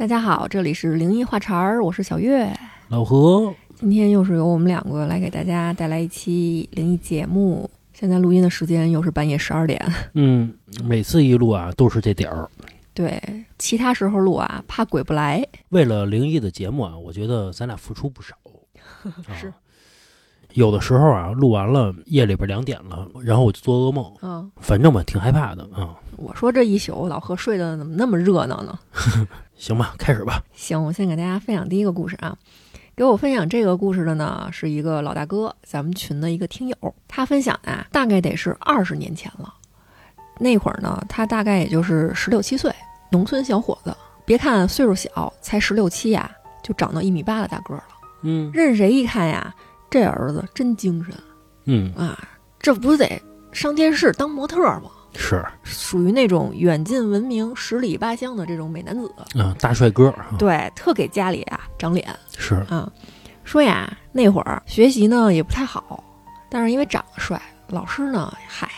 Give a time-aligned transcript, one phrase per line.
[0.00, 2.50] 大家好，这里是灵异话茬儿，我是小月。
[2.88, 7.70] 老何，今天又是由我们两个来给大家带来一期灵异节目。
[7.92, 9.78] 现在录音的时间又是半夜十二点。
[10.14, 10.54] 嗯，
[10.84, 12.48] 每次一录啊都是这点儿。
[12.94, 13.22] 对，
[13.58, 15.46] 其他时候录啊怕鬼不来。
[15.68, 18.34] 为了灵异的节目啊，我觉得咱俩付出不少。
[19.38, 19.54] 是 啊，
[20.54, 25.94] 有的时候啊，录完了夜里边两点了，然后我就做噩梦，嗯，反正吧挺害怕的啊。
[26.16, 28.78] 我说这一宿老何睡得怎么那么热闹呢？
[29.56, 30.42] 行吧，开始吧。
[30.52, 32.36] 行，我先给大家分享第一个故事啊。
[32.96, 36.94] 给我分享这个故事的呢，是一个老大哥，咱们群的一个听友。
[37.08, 39.54] 他分享啊，大概得是二十年前了。
[40.38, 42.74] 那会儿呢，他大概也就是十六七岁，
[43.10, 43.94] 农村小伙子。
[44.26, 46.30] 别看岁数小，才十六七呀，
[46.62, 47.84] 就长到一米八的大个儿了。
[48.22, 49.54] 嗯任谁一看呀，
[49.90, 51.12] 这儿子真精神
[51.64, 52.16] 嗯，啊！
[52.58, 53.20] 这不是得
[53.52, 54.84] 上电视当模特吗？
[55.16, 59.12] 是属于那种远近闻名、十里八乡的这种美男子。
[59.34, 62.08] 嗯，大帅哥啊，对，特给家里啊长脸。
[62.38, 62.90] 是啊，
[63.42, 66.02] 说呀，那会儿学习呢也不太好，
[66.48, 68.70] 但是因为长得帅，老师呢，嗨，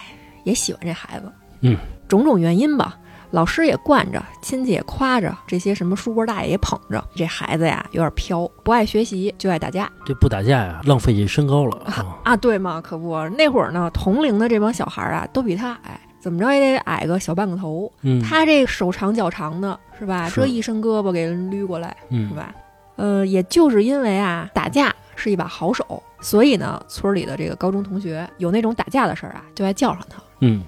[0.45, 1.31] 也喜欢这孩子。
[1.61, 1.77] 嗯，
[2.09, 2.99] 种种原因吧，
[3.33, 12.19] 老师也惯着，亲戚也夸着，这些什么叔伯大爷也捧着，这孩子呀有点飘，不爱学习就爱打架这不打架呀，浪费这身高了啊。
[12.25, 12.81] 啊，对嘛？
[12.81, 17.91] 可不，那会儿呢，同龄的这帮小孩啊都比他矮，怎么着也得矮个小半个头。
[18.03, 20.29] 嗯，他这手长脚长的，是吧？
[20.29, 22.55] 是这一伸胳膊给人捋过来，嗯是吧？
[22.97, 30.23] 呃，也就是因为啊，打架是一把好手，所以呢，村里的这个高中同学有那种打架的事儿啊，就爱叫上他。
[30.41, 30.63] 嗯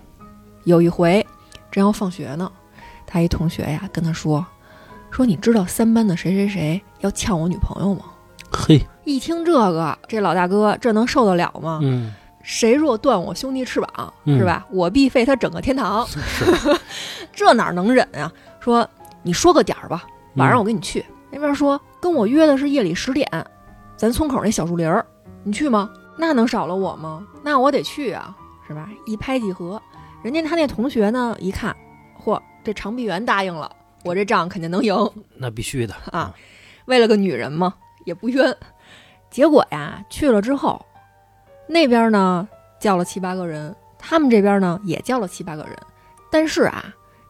[0.64, 1.24] 有一回，
[1.74, 2.50] 正要放学呢，
[3.06, 4.44] 他一同学呀跟他说
[5.10, 8.04] ：“说你知道三班的谁谁谁要呛我女朋友吗
[8.52, 11.80] 嘿，？”一听这个，这老大哥这能受得了吗？
[11.82, 12.14] 嗯
[12.46, 14.66] 谁若断我兄弟翅膀，嗯是吧？
[14.70, 16.06] 我必废他整个天堂。
[16.06, 16.44] 是
[17.32, 18.30] 这哪能忍啊？
[18.60, 18.86] 说
[19.22, 20.04] 你说个点儿吧，
[20.36, 21.04] 晚上我跟你去。
[21.30, 23.26] 那边说跟我约的是夜里十点，
[23.96, 25.04] 咱村口那小树林儿，
[25.42, 25.90] 你去吗？
[26.18, 27.26] 那能少了我吗？
[27.42, 28.36] 那我得去啊，
[28.68, 28.88] 是吧？
[29.06, 29.80] 一拍即合，
[30.24, 31.76] 人家他那同学呢，一看，
[32.18, 33.70] 嚯，这长臂猿答应了，
[34.04, 34.96] 我这仗肯定能赢
[35.36, 36.34] 那必须的啊！
[36.86, 37.74] 为了个女人嘛，
[38.06, 38.56] 也不冤。
[39.30, 40.82] 结果呀，去了之后，
[41.68, 42.48] 那边呢
[42.80, 45.76] 叫了七八个人，他们这边呢也叫了七八个人，
[46.30, 46.82] 但是啊，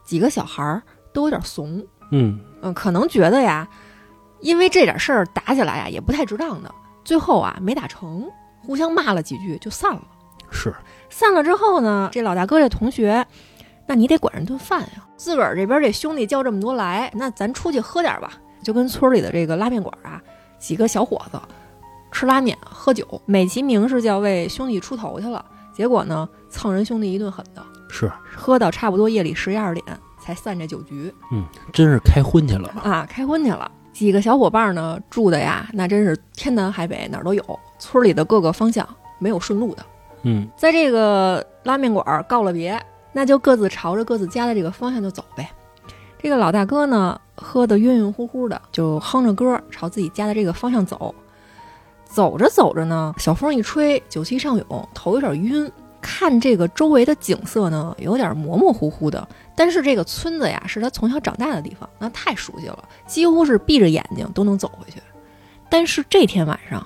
[0.05, 0.81] 几个小孩儿
[1.11, 3.67] 都有点怂，嗯嗯，可能觉得呀，
[4.39, 6.73] 因为这点事儿打起来呀也不太值当的，
[7.03, 8.25] 最后啊没打成，
[8.63, 10.01] 互相骂了几句就散了。
[10.49, 10.73] 是
[11.09, 13.25] 散了之后呢，这老大哥这同学，
[13.85, 15.05] 那你得管人顿饭呀。
[15.15, 18.33] 自个儿这边这兄弟叫这么多来，那咱出去喝点儿吧。
[18.63, 20.21] 就跟村里的这个拉面馆啊，
[20.57, 21.39] 几个小伙子
[22.11, 29.85] 吃拉面喝酒，美其名是叫为兄弟出头去了，结果呢蹭人兄弟一顿狠的，是，喝到差不多夜里十一二点
[30.19, 31.13] 才散这酒局。
[31.31, 32.69] 嗯真是开荤去了。
[32.83, 33.69] 啊，开荤去了。
[33.93, 38.87] 几个小伙伴呢，住的呀，那真是天南海北哪儿都有，村里的各个方向
[39.19, 39.85] 没有顺路的。
[40.25, 45.49] 嗯在这个拉面馆告了别，那就各自朝着各自家的这个方向就走呗。
[46.17, 51.13] 这个老大哥呢，喝得晕晕乎乎的，就哼着歌朝自己家的这个方向走。
[52.05, 55.71] 走着走着呢，小风一吹，酒气上涌，头有点晕。
[56.01, 59.27] 看这个周围的景色呢，有点模模糊糊的。
[59.55, 64.99] 但是这个村子呀，是他从小长大的地方，那太熟悉了，几乎是闭着眼睛都能走回去。
[65.69, 66.85] 但是这天晚上，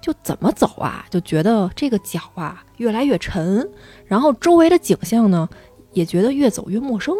[0.00, 3.70] 就怎么走啊，就觉得这个脚啊越来越沉，
[4.06, 5.46] 然后周围的景象呢，
[5.92, 7.14] 也觉得越走越陌生。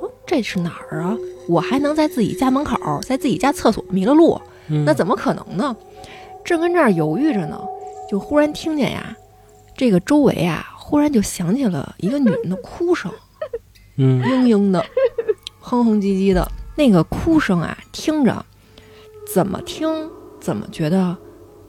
[0.00, 1.14] 哦，这是哪儿啊？
[1.46, 5.76] 我还能在自己家门口，在自己家厕所迷了路，嗯，那怎么可能呢？
[6.42, 7.62] 正跟这儿犹豫着呢，
[8.10, 9.14] 就忽然听见呀，
[9.76, 13.12] 这个周围啊，忽然就响起了一个女人的哭声，
[13.96, 14.82] 嗯嘤嘤的，
[15.60, 16.50] 哼哼唧唧的。
[16.74, 18.44] 那个哭声啊，听着
[19.30, 20.10] 怎么听
[20.40, 21.16] 怎么觉得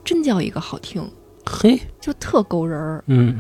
[0.04, 1.10] 真叫一个好听，
[1.48, 3.04] 嘿，就特勾人儿。
[3.08, 3.40] 嗯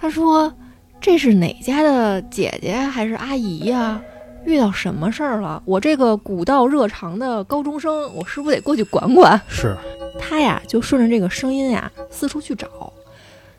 [0.00, 0.52] 他说
[1.00, 4.00] ：“这是哪家的姐姐还是阿姨呀、
[4.44, 5.60] 遇到什么事儿了？
[5.64, 9.76] 我这个古道热肠的高中生，我是不是得过去管管？”是，
[10.20, 12.92] 他呀就顺着这个声音呀四处去找，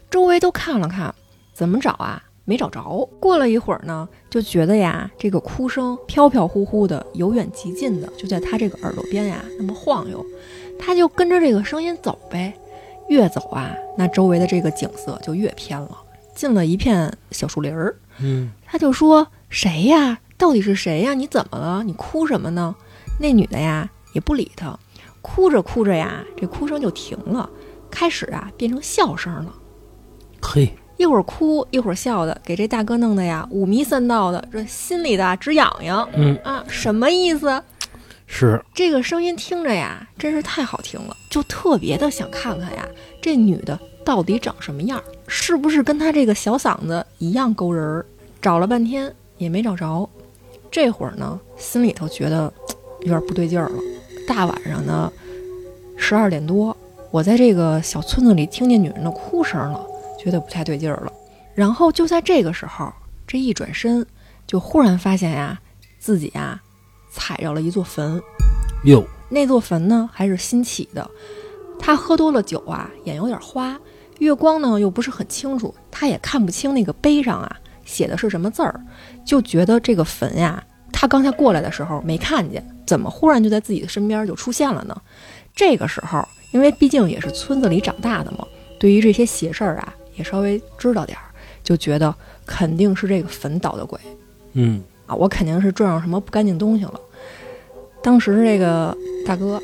[0.09, 1.13] 周围都看了看，
[1.53, 2.23] 怎么找啊？
[2.45, 3.07] 没找着。
[3.19, 10.25] 过了一会儿呢，就觉得呀，这个哭声飘飘忽忽的，由远及近的，就在他这个耳朵边呀那么晃悠。
[10.79, 12.53] 他就跟着这个声音走呗，
[13.09, 15.97] 越走啊，那周围的这个景色就越偏了，
[16.33, 17.95] 进了一片小树林儿。
[18.21, 20.19] 嗯他就说：“谁呀？
[20.37, 21.13] 到底是谁呀？
[21.13, 21.83] 你怎么了？
[21.83, 22.75] 你哭什么呢？”
[23.19, 24.77] 那女的呀也不理他，
[25.21, 27.49] 哭着哭着呀，这哭声就停了，
[27.91, 29.53] 开始啊变成笑声了。
[30.41, 37.61] 嘿，一会儿哭一会儿笑的，给这大哥弄得呀五迷三道的，这心里的啊直痒痒嗯，啊，什么意思？
[38.31, 42.87] 是，这个声音听着呀，真是太好听了，就特别的想看看呀，
[43.19, 48.05] 这女的到底长什么样，是不是跟她这个小嗓子一样勾人儿？
[48.39, 50.07] 找了半天也没找着，
[50.71, 52.53] 这会儿呢，心里头觉得
[53.01, 53.75] 有点不对劲儿了。
[54.25, 55.11] 大晚上的
[55.97, 56.77] 十二点多，
[57.11, 59.85] 我在这个小村子里听见女人的哭声了，
[60.17, 61.11] 觉得不太对劲儿了。
[61.55, 62.93] 然后就在这个时候，
[63.27, 64.05] 这一转身，
[64.47, 65.59] 就忽然发现呀，
[65.97, 66.61] 自己呀
[67.09, 68.21] 踩着了一座坟。
[68.85, 71.09] 哟，那座坟呢还是新起的，
[71.77, 73.77] 他喝多了酒啊，眼有点花，
[74.19, 78.79] 月光呢又不是很清楚，他也看不清那个碑上啊写的是什么字儿，
[79.25, 84.95] 就觉得这个坟呀，他刚才过来的时候没看见，怎么忽然就在自己的身边就出现了呢？
[85.55, 88.47] 这个时候，因为毕竟也是村子里长大的嘛，
[88.79, 91.25] 对于这些邪事儿啊也稍微知道点儿，
[91.63, 92.13] 就觉得
[92.45, 93.99] 肯定是这个坟捣的鬼。
[94.53, 97.01] 嗯，啊，我肯定是撞上什么不干净东西了。
[98.01, 98.95] 当时这个
[99.25, 99.61] 大哥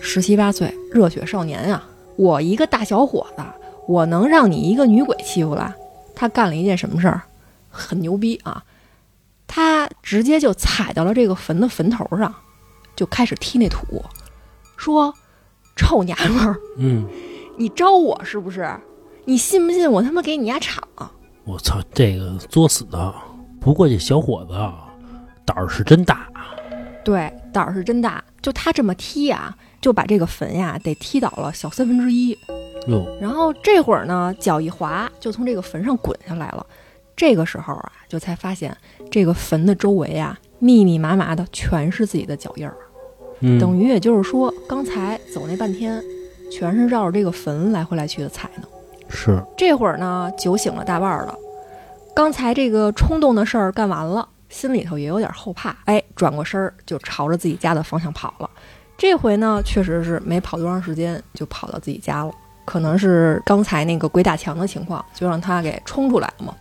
[0.00, 3.44] 十七八岁，热血少年啊，我一个大小伙子，
[3.86, 5.72] 我能让你一个女鬼欺负了？
[6.14, 7.22] 他干了一件什么事儿？
[7.68, 8.64] 很牛逼啊！
[9.46, 12.34] 他直接就踩到了这个坟的坟头上，
[12.96, 14.02] 就开始踢那土，
[14.78, 15.14] 说
[15.76, 17.06] ：“臭娘们儿，嗯，
[17.58, 18.66] 你招我是不是？
[19.26, 21.12] 你信不信我他妈给你丫铲了？”
[21.44, 23.14] 我操，这个作死的。
[23.60, 24.85] 不过这小伙子啊，
[25.46, 26.26] 胆儿是真大。
[27.04, 28.22] 对，胆儿是真大。
[28.42, 32.36] 就他这么踢啊，就把这个坟呀得踢倒了小三分之一。
[32.88, 36.66] 哟，然后这会儿呢，脚一滑，就从这个坟上滚下来了。
[37.16, 38.76] 这个时候啊，就才发现
[39.10, 42.76] 这个坟的周围啊，密密麻麻的全是自己的脚印儿，
[43.40, 46.02] 嗯，等于也就是说，刚才走那半天，
[46.52, 48.64] 全是绕着这个坟来回来去的踩呢。
[49.08, 51.34] 是，这会儿呢，酒醒了大半儿了，
[52.14, 58.48] 刚才这个冲动的事儿干完了，心里头也有点后怕，哎，转过身儿就朝着自己家的方向跑了。
[58.96, 62.32] 这回呢，确实是没跑多长时间就跑到自己家了，
[62.64, 66.54] 可能是刚才那个鬼打墙的情况，就让他给冲出来了嘛。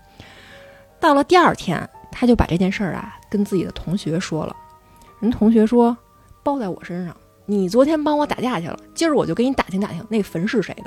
[0.99, 4.53] 到了第二天，他就把这件事儿啊跟自己的同学说了，
[5.21, 5.95] 人同学说
[6.43, 7.15] 包在我身上，
[7.45, 10.83] 你昨天帮我打架去了，今儿我就给你打听打听那坟是谁的。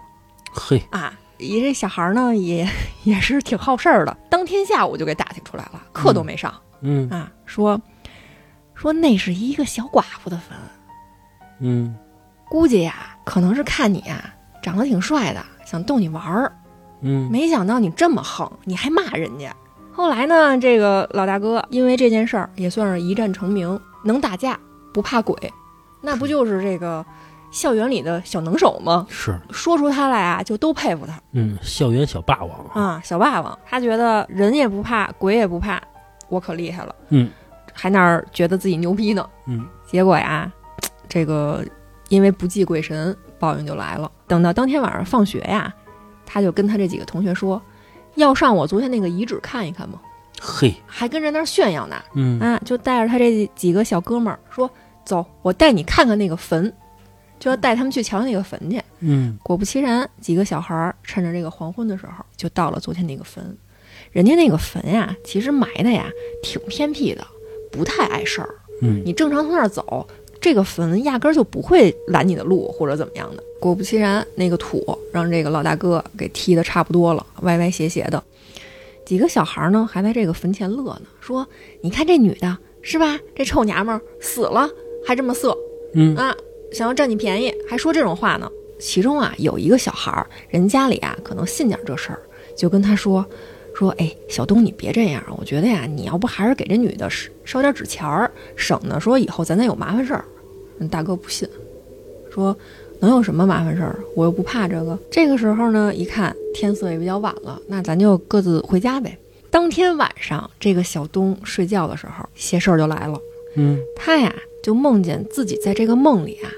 [0.52, 2.69] 嘿，啊，你这小孩儿呢，也
[3.05, 4.14] 也是挺好事儿的。
[4.28, 6.68] 当天下午就给打听出来了，课都没上、嗯
[7.11, 7.81] 啊，说
[8.75, 10.57] 说那是一个小寡妇的坟，
[11.61, 11.97] 嗯，
[12.49, 16.53] 估计呀，可能是看你啊长得挺帅的，想逗你玩儿，
[17.01, 19.55] 嗯，没想到你这么横，你还骂人家。
[19.93, 24.59] 后来呢，这个老大哥因为这件事儿也算是一战成名，能打架
[24.95, 25.37] 不怕鬼，
[26.01, 27.05] 那不就是这个
[27.51, 29.05] 校园里的小能手吗？
[29.11, 31.21] 是，说出他来啊，就都佩服他。
[31.33, 32.65] 嗯，校园小霸王。
[32.73, 35.83] 啊，小霸王，他觉得人也不怕，鬼也不怕，
[36.29, 37.31] 我可厉害了，嗯，
[37.73, 39.29] 还那儿觉得自己牛逼呢。
[39.47, 40.51] 嗯，结果呀，
[41.09, 41.65] 这个
[42.09, 44.11] 因为不祭鬼神，报应就来了。
[44.27, 45.75] 等到当天晚上放学呀，
[46.27, 47.61] 他就跟他这几个同学说，
[48.17, 50.01] 要上我昨天那个遗址看一看吗？
[50.41, 51.97] 嘿，还跟人那儿炫耀呢。
[52.15, 54.70] 嗯，啊，就带着他这几个小哥们儿说，
[55.05, 56.73] 走，我带你看看那个坟，
[57.41, 58.81] 就要带他们去瞧那个坟去。
[59.01, 63.56] 嗯，果不其然，几个小孩儿趁着这个黄昏的时候，就到了昨天那个坟。
[64.12, 66.10] 人家那个坟呀，其实埋的呀
[66.43, 67.27] 挺偏僻的，
[67.70, 68.55] 不太碍事儿。
[68.81, 70.06] 嗯，你正常从那儿走，
[70.41, 73.43] 这个坟压根儿就不会拦你的路或者怎么样的。
[73.60, 78.22] 果不其然，那个土让这个老大哥给踢得差不多了，歪歪斜斜的。
[79.05, 81.46] 几个小孩儿呢，还在这个坟前乐呢，说
[81.82, 83.19] ：“你看这女的是吧？
[83.34, 84.69] 这臭娘们儿死了
[85.06, 85.56] 还这么色，
[85.94, 86.36] 嗯，啊，
[86.72, 88.48] 想要占你便宜，还说这种话呢。
[88.79, 92.20] 其中啊，有一个小孩儿，人家里啊可能信点这事儿，
[92.55, 93.27] 就跟他说
[93.79, 100.25] 说，哎，小东你别这样，我觉得呀，你要不还是给这女的烧烧点纸钱儿，省得说以后咱再有麻烦事儿。
[100.81, 101.49] 人大哥不信，
[102.35, 102.56] 说
[102.99, 103.97] 能有什么麻烦事儿？
[104.17, 104.99] 我又不怕这个。
[105.08, 109.17] 这个时候呢，一看天色也比较晚了，那咱就各自回家呗。
[109.49, 113.20] 当天晚上，这个小东睡觉的时候，邪事儿就来了。
[113.55, 116.51] 嗯，他呀就梦见自己在这个梦里啊，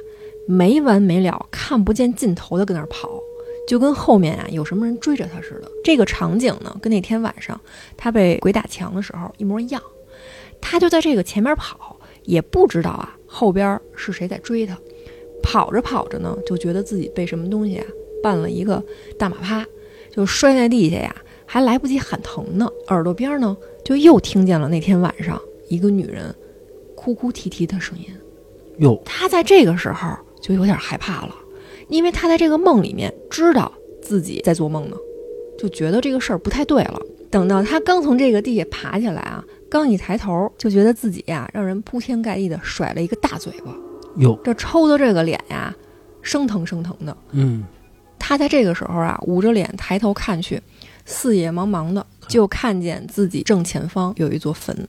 [0.46, 3.10] 没完没了、看不见尽头的跟那儿跑，
[3.70, 5.70] 就跟后面啊有什么人追着他似的。
[5.84, 7.60] 这个场景呢，跟那天晚上
[7.96, 9.80] 他被鬼打墙的时候一模一样。
[10.60, 14.76] 他就在这个前面跑，也不知道啊后边是谁在追他。
[15.40, 17.86] 跑着跑着呢，就觉得自己被什么东西啊
[18.24, 18.82] 绊了一个
[19.16, 19.64] 大马趴，
[20.10, 21.14] 就摔在地下呀，
[21.46, 26.34] 还来不及喊疼呢，耳朵边呢就又听见了那天晚上一个女人
[26.96, 28.06] 哭哭啼啼的声音。
[28.78, 31.36] 哟，他在这个时候就有点害怕了，
[31.90, 33.70] 因为他在这个梦里面知道
[34.00, 34.96] 自己在做梦呢，
[35.58, 36.98] 就觉得这个事儿不太对了。
[37.30, 43.72] 等到他刚从这个地下爬起来啊，刚一抬头，就觉得自己呀让人铺天盖地的甩了一个大嘴巴。
[44.16, 45.72] 哟，这抽的这个脸呀，
[46.22, 47.16] 生疼生疼的。
[47.30, 47.64] 嗯，
[48.18, 50.60] 他在这个时候啊，捂着脸抬头看去，
[51.04, 54.88] 四野茫茫的，就看见自己正前方有一座坟。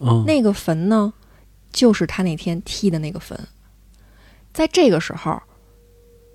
[0.00, 1.12] 嗯，那个坟呢，
[1.70, 3.38] 就是他那天踢的那个坟。
[4.54, 5.42] 在这个时候，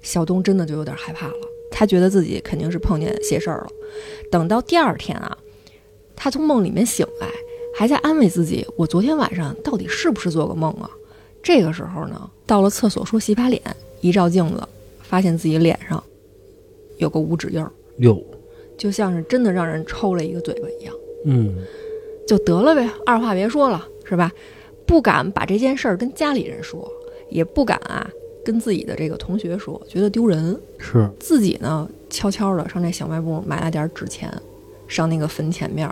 [0.02, 1.36] 小东真的就有点害怕了，
[1.72, 3.68] 他觉得自己肯定是碰见邪事儿了。
[4.32, 5.38] 等到第二天啊，
[6.16, 7.28] 他从梦里面醒来，
[7.76, 10.90] 还在安慰自己：“我昨天晚上到底是不是做个梦啊？”
[11.44, 13.62] 这个时候呢，到了厕所说洗把脸，
[14.02, 14.62] 一照镜子，
[15.02, 16.04] 发现自己脸上
[16.98, 18.22] 有个五指印儿，哟，
[18.78, 20.94] 就像是真的让人抽了一个嘴巴一样。
[21.26, 21.58] 嗯，
[22.28, 24.32] 就得了呗，二话别说了，是吧？
[24.86, 26.90] 不敢把这件事儿跟家里人说，
[27.30, 28.10] 也不敢啊
[28.48, 30.58] 跟自己的这个同学说，觉得丢人。
[30.80, 34.32] 是，自己呢，悄悄的上那小卖部买了点纸钱，
[34.88, 35.92] 上那个坟前面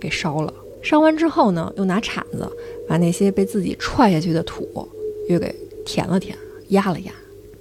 [0.00, 0.52] 给烧了。
[0.82, 2.50] 烧完之后呢，又拿铲子
[2.88, 4.88] 把那些被自己踹下去的土
[5.28, 5.54] 又给
[5.86, 6.36] 填了填，
[6.70, 7.12] 压了压，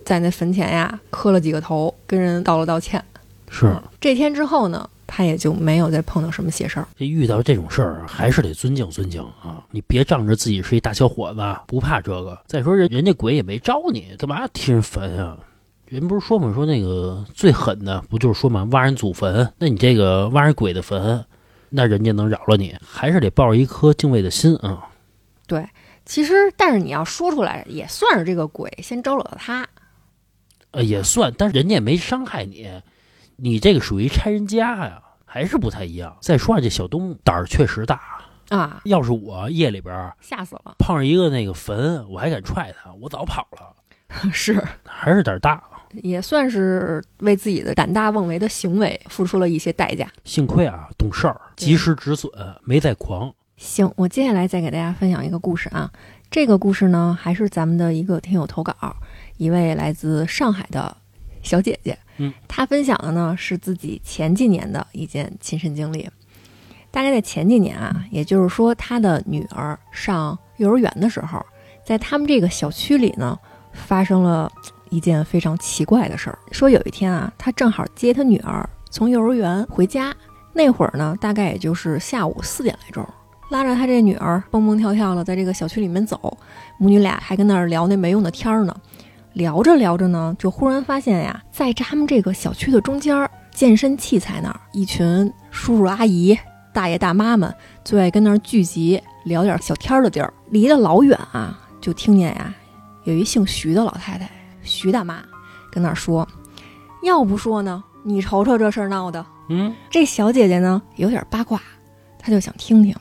[0.04, 3.04] 在那坟前呀磕了几个头，跟人道了道歉。
[3.52, 3.72] 是，
[4.02, 6.88] 这天之后呢，他也就没有再碰到什么邪事儿。
[6.98, 9.64] 这遇到这种事儿还是得尊敬尊敬啊！
[9.70, 12.36] 你别仗着自己是一大小伙子不怕这个。
[12.48, 15.38] 再说人人家鬼也没招你，干嘛替人坟啊？
[15.86, 19.48] 人不是说嘛，说那个最狠的不就是说嘛，挖人祖坟？
[19.60, 21.24] 那你这个挖人鬼的坟，
[21.70, 22.76] 那人家能饶了你？
[22.84, 24.90] 还是得抱着一颗敬畏的心啊！
[25.46, 25.64] 对，
[26.08, 29.68] 其实但是你要说出来，也算是这个鬼先招惹了他。
[30.72, 32.68] 呃，也算，但是人家也没伤害你，
[33.36, 35.03] 你这个属于拆人家呀，
[35.34, 36.16] 还是不太一样。
[36.22, 38.00] 再说啊，这小东胆儿确实大，
[38.50, 40.76] 啊，要是我夜里边儿吓死了！
[40.78, 43.74] 碰上一个那个坟，我还敢踹他，我早跑了。
[44.32, 45.64] 是， 还是胆儿大，
[46.04, 50.08] 也算是为自己的胆大妄为的行为付出了一些代价。
[50.24, 52.32] 幸亏啊懂事儿，及时止损，
[52.64, 53.34] 没再狂。
[53.58, 55.92] 行，我接下来再给大家分享一个故事啊。
[56.30, 58.76] 这个故事呢，还是咱们的一个听友投稿，
[59.38, 60.96] 一位来自上海的
[61.42, 61.98] 小姐姐。
[62.18, 66.10] 嗯，她分享的呢是自己前几年的一件亲身经历。
[66.92, 71.44] 大概在前几年啊，也就是说他的女儿上幼儿园的时候，
[71.84, 73.36] 在他们这个小区里呢，
[73.72, 74.52] 发生了
[74.92, 76.38] 一件非常奇怪的事儿。
[76.52, 80.14] 说有一天啊，他正好接他女儿从幼儿园回家，
[80.54, 83.04] 那会儿呢，大概也就是下午四点来钟。
[83.50, 86.38] 拉着他这女儿蹦蹦跳跳的在这个小区里面走，
[86.78, 88.76] 母女俩还跟那儿聊那没用的天儿呢。
[89.34, 96.38] 聊着聊着呢，就忽然发现呀，在他们这个小区的中间儿，健身器材那儿，一群叔叔阿姨、
[96.72, 100.32] 大爷大妈们最爱跟那儿聚集聊点小天儿的地儿。
[100.50, 102.54] 离得老远啊，就听见呀，
[103.06, 104.30] 有一姓徐的老太太，
[104.62, 105.24] 徐大妈，
[105.72, 106.28] 跟那儿说
[107.04, 111.62] ：“要不说呢，你瞅瞅这事儿闹的。”嗯，这小姐姐呢有点八卦，
[112.18, 112.96] 她就想听听，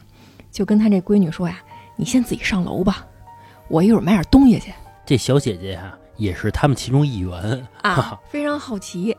[0.50, 1.58] 就跟她这闺女说呀
[1.94, 3.04] ：“你先自己上楼吧，
[3.68, 4.72] 我一会儿买点东西去。
[5.04, 9.16] 这小姐姐呀、也是他们其中一员。”啊， 非常好奇。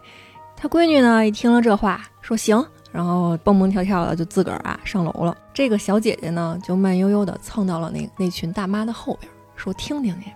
[0.55, 5.35] 他闺女呢一听了这话，说行，然后蹦蹦跳跳的就自个儿啊上楼了。
[5.53, 10.31] 这个小姐姐呢就慢悠悠的蹭到了那那群大妈的后边，说听听去。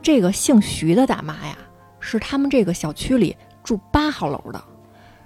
[0.00, 1.56] 这个姓徐的大妈呀，
[1.98, 4.62] 是他们这个小区里住八号楼的，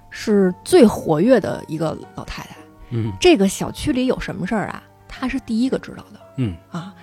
[0.09, 2.55] 是最活跃的一个老太太。
[2.89, 4.81] 嗯这个小区里有什么事儿啊？
[5.07, 6.93] 她是第一个知道的嗯，啊。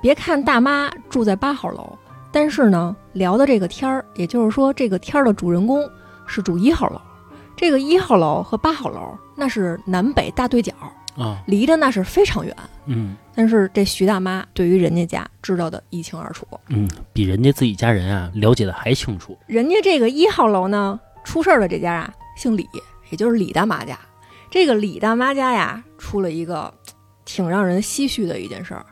[0.00, 1.98] 别看大妈住在八号楼，
[2.32, 5.88] 但是呢，聊的这个天儿，也就是说，这个天儿的主人公
[6.26, 7.00] 是住一号楼。
[7.56, 10.72] 这个一号楼和八号楼那是南北大对角，
[11.16, 12.56] 啊，离的那是非常远。
[12.86, 16.46] 嗯但是这徐大妈对于人家家知道的一清二楚。
[16.68, 19.36] 嗯，比人家自己家人啊了解的还清楚。
[19.46, 22.68] 人家这个一号楼呢，出事儿的这家啊，姓李，
[23.10, 23.98] 也就是李大妈家。
[24.50, 26.72] 这个李大妈家呀，出了一个
[27.24, 28.84] 挺让人唏嘘的一件事儿，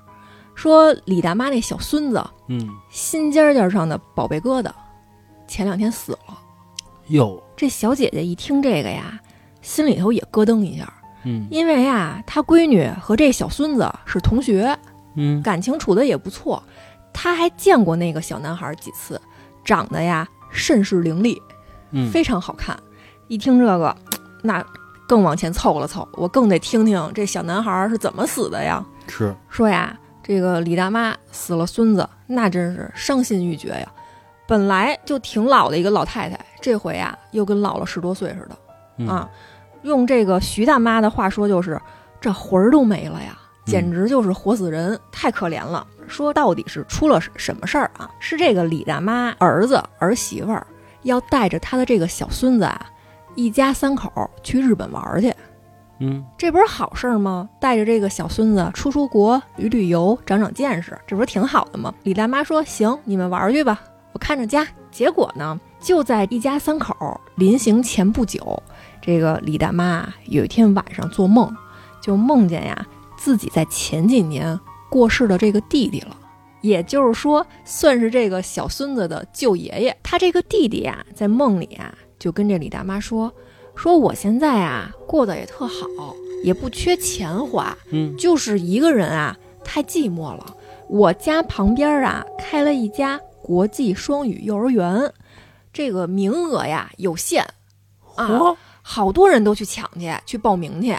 [0.58, 4.68] 说李大妈那小孙子嗯，心尖尖上的宝贝疙瘩，
[5.46, 6.36] 前两天死了。
[7.10, 9.20] 哟，这小姐姐一听这个呀，
[9.62, 11.46] 心里头也咯噔一下，嗯。
[11.48, 14.76] 因为呀，她闺女和这小孙子是同学，
[15.14, 16.60] 嗯，感情处的也不错，
[17.12, 19.20] 她还见过那个小男孩几次，
[19.64, 21.40] 长得呀甚是伶俐，
[21.92, 22.10] 嗯。
[22.10, 22.76] 非常好看。
[23.28, 23.96] 一听这个，
[24.42, 24.60] 那
[25.06, 28.84] 更往前凑了凑，我更得听听这小男孩是怎么死的呀。
[29.06, 29.96] 是，说呀，
[30.28, 33.90] 这个李大妈死了孙子，那真是伤心欲绝呀。
[34.47, 38.58] 本来就挺老的一个老太太，这回啊又跟老了十多岁似的
[38.99, 39.26] 嗯啊。
[39.85, 41.80] 用这个徐大妈的话说，就是
[42.20, 45.87] 这魂儿都没了呀，简直就是活死人，太可怜了。
[46.06, 48.11] 说到底是出了什么事儿啊？
[48.20, 50.66] 是这个李大妈儿子儿媳妇儿
[51.04, 52.87] 要带着他的这个小孙子啊，
[53.35, 55.35] 一家三口去日本玩儿去。
[56.00, 57.49] 嗯，这不是好事吗？
[57.61, 61.93] 带着这个小孙子出出国、旅旅游、长长见识，这不是挺好的吗？
[62.05, 63.81] 李大妈说：“行，你们玩去吧，
[64.12, 68.62] 我看着家。”结果呢，就在一家三口临行前不久，
[69.02, 71.52] 这个李大妈有一天晚上做梦，
[72.00, 72.87] 就梦见呀
[73.17, 76.17] 自己在前几年过世的这个弟弟了，
[76.62, 79.97] 也就是说，算是这个小孙子的舅爷爷。
[80.02, 83.33] 他这个弟弟呀，在梦里啊，就跟这李大妈说。
[83.78, 90.56] 说我现在啊过得也特好，也不缺钱花，嗯，就是一个人啊太寂寞了。
[90.88, 95.12] 我家旁边啊开了一家国际双语幼儿园，
[95.73, 97.44] 这个名额呀有限，
[98.16, 100.97] 啊，好多人都去抢去，去报名去。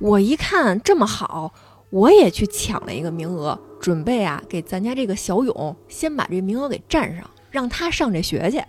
[0.00, 1.52] 我一看这么好，
[1.90, 8.62] 我也去抢了一个名额，准备啊给咱家这个小勇先把这名额给占上，让他上这学去。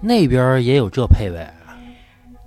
[0.00, 1.44] 那边也有这配位。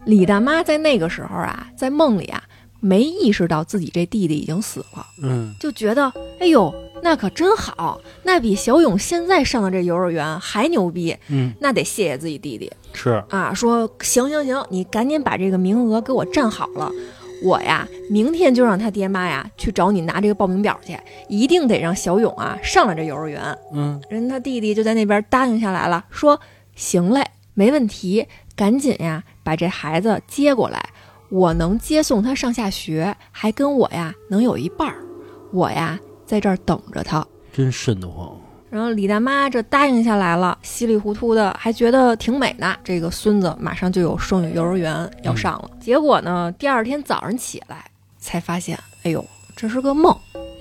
[0.08, 2.42] 李大妈在那个时候啊，在梦里啊，
[2.80, 6.74] 没意识到自己这弟弟已经死了，嗯，就觉得，哎呦，
[7.04, 16.90] 那可真好，那比小勇现在上的这幼儿园还牛逼，嗯，那得谢谢自己弟弟，是啊，说行行行，你赶紧把这个名额给我占好了，
[17.44, 20.98] 我呀，明天就让他爹妈呀去找你拿这个报名表去，
[21.28, 26.40] 一定得让小勇啊上了这幼儿园，嗯，人他弟弟就在那边答应下来了，说
[26.76, 29.22] 行嘞，没问题，赶紧呀。
[29.48, 30.89] 把这孩子接过来，
[31.30, 34.98] 我能接送他上下学，还跟我呀能有一半儿，
[35.54, 38.38] 我呀在这儿等着他，真瘆得慌。
[38.70, 42.75] 然后李大妈这答应下来了，稀里糊涂的还觉得挺美呢。
[42.84, 49.25] 这个孙子马上就有双语幼儿园要上了，结果呢，第二天早上起来才发现，哎呦，
[49.56, 50.13] 这是个梦，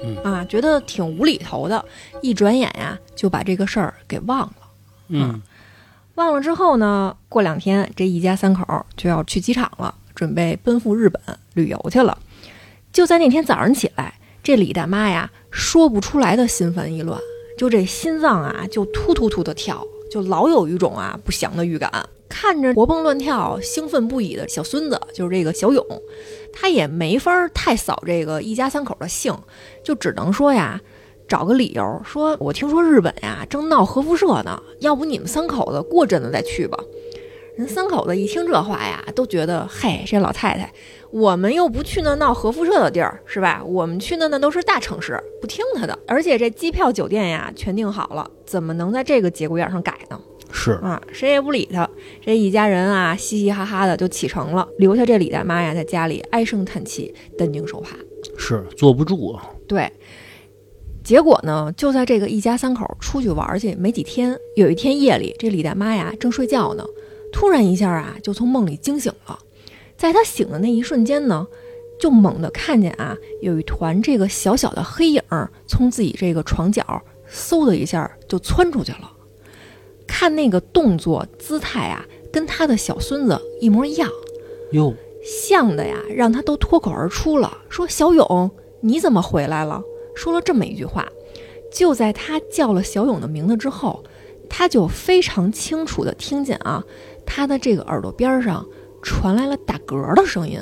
[0.05, 1.85] 嗯啊，觉得挺无厘头的，
[2.23, 4.55] 一转眼呀就把这个事儿给忘了，
[5.09, 5.43] 嗯。
[6.17, 7.15] 忘了之后呢？
[7.29, 11.21] 过两天，这一家三口就要去机场了，准备奔赴日本
[11.53, 12.17] 旅游去了。
[12.91, 17.21] 就在那天早上起来，这李大妈呀，说不出来的心烦意乱，
[17.59, 21.91] 就这心脏啊，就突突突的跳，就老有一种啊不祥的预感。
[22.31, 25.85] 看着活蹦乱跳、兴奋不已的小孙子，就是这个小勇，
[26.51, 29.37] 他也没法太扫这个一家三口的兴，
[29.85, 30.81] 就只能说呀。
[31.29, 36.79] 找个理由说，我听说日本呀正闹核辐射呢，要不你们三口子过阵子再去吧。
[37.57, 40.71] 人三口子一听这话呀，都觉得嘿，这老太太，
[41.11, 43.63] 我们又不去那闹核辐射的地儿，是吧？
[43.65, 45.99] 我们去的那都是大城市，不听他的。
[46.07, 50.21] 而且这机票、酒店呀全订好了，怎么能在这个节骨眼上改呢？
[50.53, 51.89] 是啊，谁也不理他。
[52.21, 57.97] 这一家人啊，嘻嘻哈哈的就启程了，留下这李大妈呀在家里唉声叹气、担惊受怕，
[58.37, 59.51] 是坐不住啊。
[59.67, 59.91] 对。
[61.07, 66.85] 结果呢，就在这个一家三口出去玩去没几天，有一天夜里，这李大妈呀正睡觉呢，
[67.33, 69.39] 突然一下啊就从梦里惊醒了。
[69.97, 71.47] 在她醒的那一瞬间呢，
[72.01, 75.23] 就猛地看见啊有一团这个小小的黑影
[75.69, 76.85] 从自己这个床角
[77.33, 79.13] 嗖的一下就窜出去了。
[80.09, 84.11] 看那个动作姿态啊，跟他的小孙子一模一样，
[84.73, 84.93] 哟，
[85.23, 89.81] 像的呀，让他都脱口而出了，说：“小勇，你怎么回来了？”
[90.17, 91.07] 说了这么一句话，
[91.71, 94.03] 就在他叫了小勇的名字之后，
[94.49, 96.83] 他就非常清楚的听见啊，
[97.25, 98.67] 他的这个耳朵边上
[99.03, 100.59] 传来了打嗝的声音。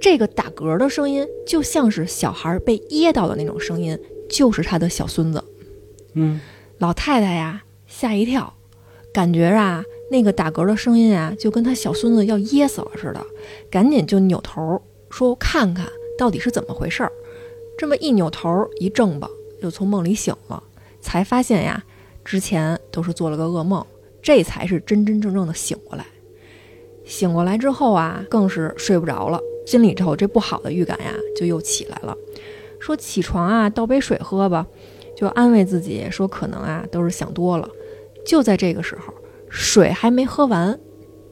[0.00, 5.42] 这个打嗝的声音就像是小孩被噎到的那种声音，就是他的小孙子。
[6.14, 6.40] 嗯，
[6.78, 8.54] 老太太呀吓一跳，
[9.12, 13.24] 感觉啊那个打嗝的声音啊就跟他小孙子要噎死了似的，
[13.70, 15.86] 赶紧就扭头说看看
[16.18, 17.12] 到底是怎么回事儿。
[17.80, 19.26] 这么一扭头一怔吧，
[19.58, 20.62] 就从梦里醒了，
[21.00, 21.82] 才发现呀，
[22.22, 23.82] 之前都是做了个噩梦，
[24.20, 26.04] 这才是真真正正的醒过来。
[27.06, 32.14] 醒过来之后啊，更是睡不着了，心里头这不好的预感呀，就又起来了。
[32.78, 34.66] 说起床啊，倒杯水喝吧，
[35.16, 37.66] 就安慰自己说可能啊都是想多了。
[38.26, 39.14] 就在这个时候，
[39.48, 40.78] 水还没喝完，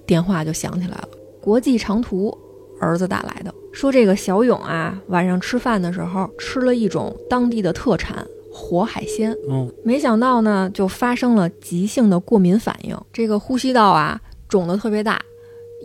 [0.06, 1.08] 电话就响起来了，
[1.42, 2.34] 国际长途，
[2.80, 3.54] 儿子打来的。
[3.78, 15.20] 说这个小勇啊，晚上吃饭的时候吃了一种当地的特产活海鲜，嗯，没想到呢，就发生了急性的过敏反应，这个呼吸道啊肿得特别大，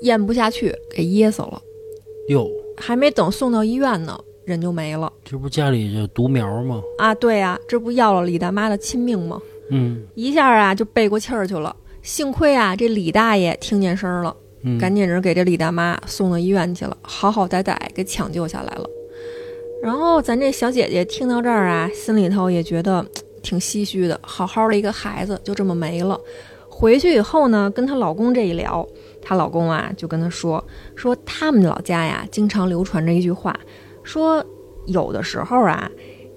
[0.01, 1.61] 咽不下去，给噎死了。
[2.29, 5.13] 哟，还没等送到医院呢，人就没了。
[5.23, 6.81] 这不家里就独苗吗？
[6.97, 9.39] 啊，对呀，这不要了李大妈的亲命吗？
[9.69, 11.75] 嗯，一下啊就背过气儿去了。
[12.01, 14.35] 幸亏啊，这李大爷听见声了。
[14.79, 18.89] 赶紧着给这李大妈送到医院去了，好好歹歹给抢救下来了。
[19.81, 23.05] 然后咱这小姐姐听到这儿啊，心里头也觉得
[23.41, 26.19] 挺唏嘘的，好好的一个孩子就这么没了。
[26.69, 28.87] 回去以后呢，跟她老公这一聊，
[29.21, 30.63] 她老公啊就跟她说
[30.95, 33.59] 说他们老家呀经常流传着一句话，
[34.03, 34.45] 说
[34.85, 35.89] 有的时候啊。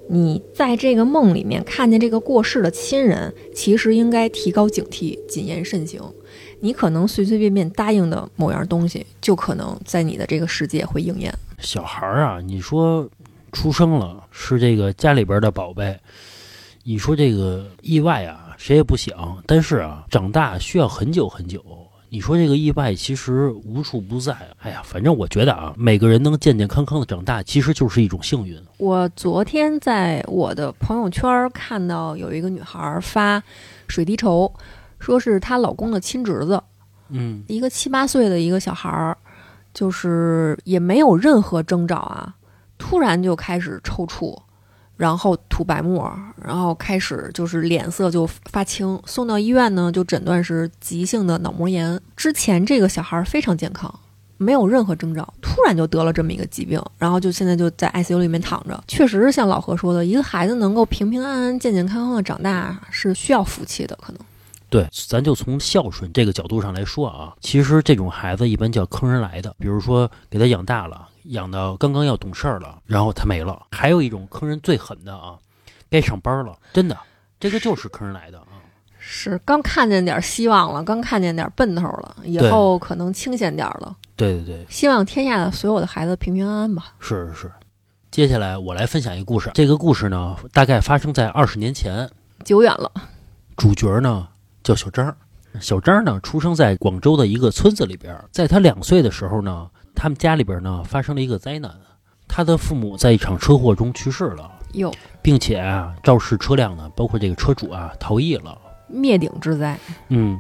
[0.09, 6.01] 你在这个梦里面看见这个过世的亲人，其实应该提高警惕，谨言慎行。
[6.61, 11.33] 你可能随随便便答应的某样东西，就可能在你的这个世界会应验。
[11.59, 13.09] 小孩儿啊，你说
[13.53, 15.99] 出生了是这个家里边的宝贝，
[16.85, 19.43] 你说这个意外啊，谁也不想。
[19.47, 21.63] 但是啊，长大需要很久很久。
[22.09, 24.35] 你说这个意外其实无处不在。
[24.59, 28.57] 哎呀，反正我觉得啊，每个人能健健康康的长大，其实就是一种幸运。
[28.79, 33.43] 我昨天在我的朋友圈看到有一个女孩发
[33.89, 34.51] 水滴筹，
[34.99, 36.63] 说是她老公的亲侄子，
[37.11, 39.17] 嗯，一个七八岁的一个小孩儿，
[39.73, 42.35] 就是也没有任何征兆啊，
[42.79, 44.39] 突然就开始抽搐。
[44.99, 46.11] 然后吐白沫，
[46.43, 52.01] 然后开始就是脸色就发青，送到医院呢，就诊断是急性的脑膜炎。
[52.17, 53.95] 之前这个小孩非常健康，
[54.39, 58.83] 没有任何征兆，突然就得了这么一个疾病，然后就现在就在 ICU 里面躺着。
[58.89, 64.21] 确实是像老何说的，一个孩子能够平平安安、健健康康的长大，是需要福气的，可能。
[64.69, 71.09] 对，咱就从孝顺这个角度上来说啊，其实这种孩子一般叫坑人来的，比如说给他养大了。
[71.31, 73.67] 养到刚刚要懂事儿了，然后他没了。
[73.73, 75.35] 还有一种坑人最狠的啊，
[75.91, 76.97] 该上班了，真的，
[77.41, 78.63] 这个就是坑人来的啊。
[78.97, 83.97] 是刚看见点希望了，刚看见点奔头了，以后可能清闲点了。
[84.15, 86.95] 对对对，希望天下的所有的孩子平平安安吧。
[87.01, 87.53] 是是是。
[88.13, 92.09] 接下来我来分享一个故事，这个故事呢，大概发生在二十年前，
[92.45, 92.91] 久远了。
[93.57, 94.29] 主角呢
[94.67, 95.17] 叫小张，
[95.61, 99.71] 小张呢出生在广州的一个村子里边，在他两岁的时候呢。
[99.99, 101.75] 他们家里边呢发生了一个灾难，
[102.29, 109.79] 他的父母在一场车祸中去世了，哟，并且啊肇事车辆呢，包括这个车主啊逃逸了，灭顶之灾。
[110.09, 110.39] 嗯，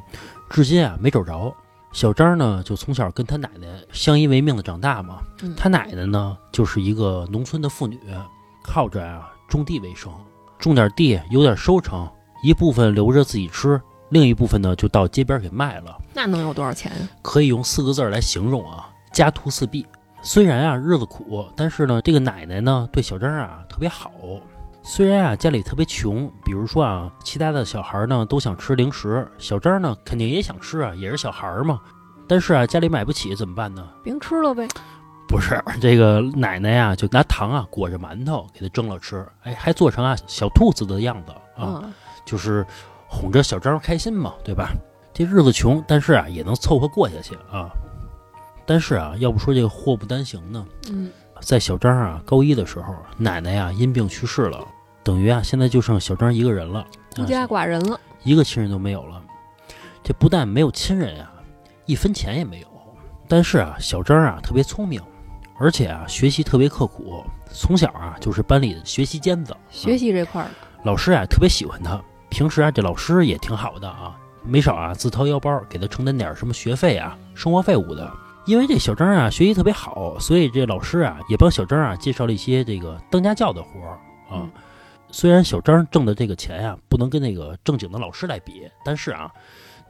[0.50, 1.56] 至今啊没找着。
[1.90, 5.22] 小张呢就从小跟他奶奶相依为命的长大嘛，
[5.56, 7.98] 他奶奶呢就是一个农村的妇女，
[8.62, 10.12] 靠着啊种地为生，
[10.58, 12.06] 种点地有点收成，
[12.42, 13.80] 一部分留着自己吃，
[14.16, 15.94] 另一部分呢就到街边给卖了。
[16.14, 16.90] 那能有多少钱？
[17.20, 18.88] 可以用四个字来形容啊。
[19.12, 19.86] 家徒四壁，
[20.22, 24.10] 虽然啊日子苦，但是呢，这个奶奶呢对小张啊特别好。
[24.82, 31.78] 虽然啊家里特别穷，比如说啊，其他的小孩呢都想吃零食，小张呢肯定也想吃啊，也是小孩嘛。
[32.26, 33.86] 但是啊家里买不起，怎么办呢？
[34.02, 34.66] 别吃了呗。
[35.28, 41.84] 不是，这个奶奶呀就拿糖啊裹着馒头给他蒸了吃，哎，还做成啊小兔子的样子啊，
[42.24, 42.64] 就是
[43.08, 44.72] 哄着小张开心嘛，对吧？
[45.12, 47.70] 这日子穷，但是啊也能凑合过下去啊。
[48.66, 50.66] 但是啊，要不说这个祸不单行呢。
[50.90, 54.66] 嗯，在小张啊高一的时候，奶奶呀因病去世了，
[55.02, 59.22] 等于啊现在就剩小张一个人了，孤家寡人了，一个亲人都没有了。
[60.02, 61.30] 这不但没有亲人呀，
[61.86, 62.66] 一分钱也没有。
[63.28, 65.00] 但是啊，小张啊特别聪明，
[65.58, 69.56] 而且啊学习特别刻苦，从小啊就是班里的学习尖子。
[69.70, 70.48] 学习这块儿，
[70.84, 72.00] 老师啊特别喜欢他，
[72.36, 78.12] 平时啊这老师也挺好的啊，没少啊自掏腰包给他承担点什么学费啊、生活费物的。
[78.44, 83.98] 因为这小张啊学习特别好，所以这老师啊也帮小张啊介绍了一些这个当家教的活儿
[84.36, 84.46] 啊。
[85.10, 89.32] 虽然小张挣的这个钱呀不能跟那个正经的老师来比，但是啊，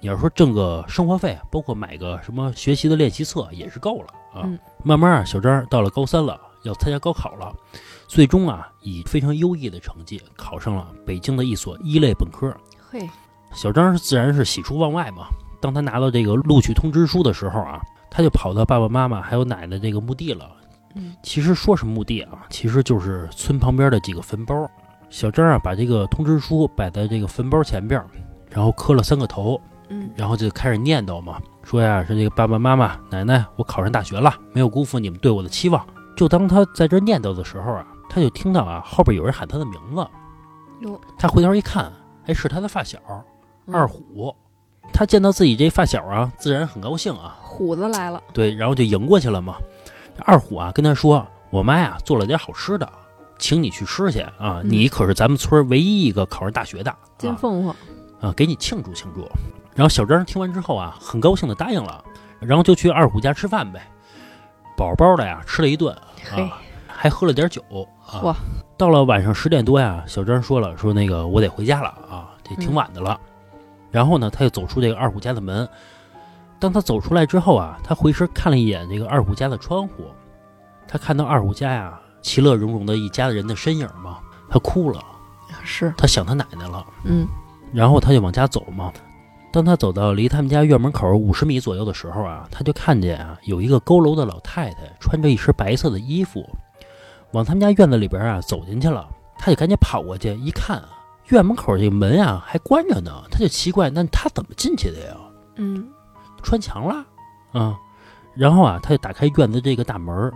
[0.00, 4.48] 你要说挣个生活费，包括买个什么学习的练习册也是够了啊。
[4.84, 7.52] 慢慢啊，小张到了高三了，要参加高考了，
[8.06, 12.54] 最终啊以非常优异的成绩考上了北京的一所一类本科。
[12.90, 13.08] 嘿，
[13.52, 15.26] 小张自然是喜出望外嘛。
[15.60, 17.80] 当他拿到这个录取通知书的时候啊。
[18.08, 20.50] 他就跑到爸爸妈妈还有奶奶这个墓地了。
[20.94, 24.66] 嗯，其实说是墓地啊，其实就是村旁边的几个坟包。
[25.10, 28.02] 小张啊，把这个通知书摆在这个坟包前边，
[28.48, 29.60] 然后磕了三个头。
[29.90, 35.84] 嗯，然后就开始念叨嘛，说呀是这个爸爸妈妈、奶奶，我考上大学了，没有辜负你们对我的期望。
[36.16, 40.06] 就当他在这念叨的时候啊，他就听到啊后边有人喊他的名字。
[40.80, 41.92] 哟，他回头一看，
[42.26, 42.98] 哎，是他的发小
[43.72, 44.34] 二虎。
[44.92, 47.36] 他见到自己这发小啊，自然很高兴啊。
[47.42, 49.56] 虎子来了，对，然后就迎过去了嘛。
[50.24, 52.90] 二虎啊，跟他说：“我妈呀，做了点好吃的，
[53.38, 54.62] 请你去吃去啊！
[54.64, 57.74] 你可是咱们村唯一一个考上大学的金凤凰
[58.20, 59.28] 啊，给你庆祝庆祝。”
[59.74, 62.02] 然后小张听完之后啊，很高兴的答应了，
[62.38, 63.90] 然后就去二虎家吃饭呗，
[64.76, 67.62] 饱饱的呀，吃了一顿啊，还喝了点酒
[68.06, 68.36] 啊。
[68.76, 73.18] 到了晚上十点多呀，小张说了：“说那个我得回家了啊，这挺晚的了。”
[73.90, 75.66] 然后呢，他就走出这个二虎家的门。
[76.58, 80.04] 当他走出来之后啊，他回身看了一眼这个二虎家的窗户，
[80.86, 84.18] 他看到二虎家呀其乐融融的一家人的身影嘛，
[84.50, 85.02] 他哭了，
[85.62, 87.26] 是他想他奶奶了，嗯，
[87.72, 88.92] 然后他就往家走嘛。
[89.52, 96.46] 当他走到离他们家院门口五十米左右的时候啊，他就看见啊有一个佝偻的老太太，穿着一身白色的衣服，
[97.36, 99.06] 往他们家院子里边啊走进去了。
[99.38, 100.88] 他就赶紧跑过去一看啊，
[101.28, 103.12] 院门口这个门啊还关着呢。
[103.30, 105.14] 他就奇怪，那他怎么进去的呀？
[105.56, 105.86] 嗯，
[106.42, 107.04] 穿墙了
[107.52, 107.78] 啊。
[108.34, 110.32] 然后啊，他就打开院子这个大门，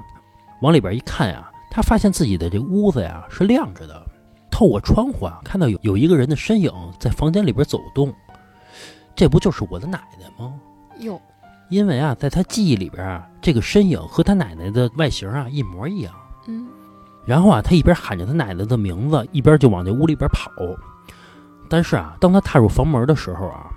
[0.60, 4.06] 往里边一看呀，他发现自己的这屋子呀是亮着的。
[4.50, 8.14] 透过窗户啊，看到有有一个人的身影在房间里边走动。
[9.16, 10.52] 这不就是我的奶奶吗？
[10.98, 11.18] 哟，
[11.70, 16.14] 因为啊，在他记忆里边啊，这个身影和他奶奶的外形啊一模一样。
[17.20, 20.50] 嗯，然后啊，他一边喊着他奶奶的名字，一边就往这屋里边跑。
[21.68, 23.70] 但是啊，当他踏入房门的时候啊，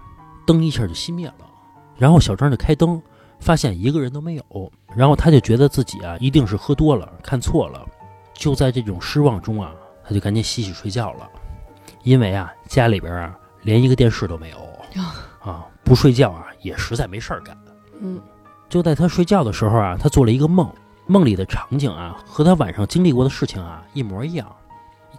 [0.46, 1.46] 灯一下就熄灭了。
[1.96, 3.02] 然后小张就开灯，
[3.40, 4.72] 发现一个人都没有。
[4.96, 7.86] 然后他就觉得自己啊，一定是喝多了，看错了。
[8.34, 9.72] 就在这种失望中啊，
[10.04, 11.30] 他就赶紧洗洗睡觉了。
[12.04, 14.58] 因为啊，家里边啊，连一个电视都没有。
[15.40, 17.56] 啊，不睡觉啊，也实在没事儿干。
[18.02, 18.20] 嗯，
[18.70, 20.68] 就在他睡觉的时候啊，他做了一个梦，
[21.06, 24.48] 梦里的场景啊，和他晚上经历过的事情啊一模一样。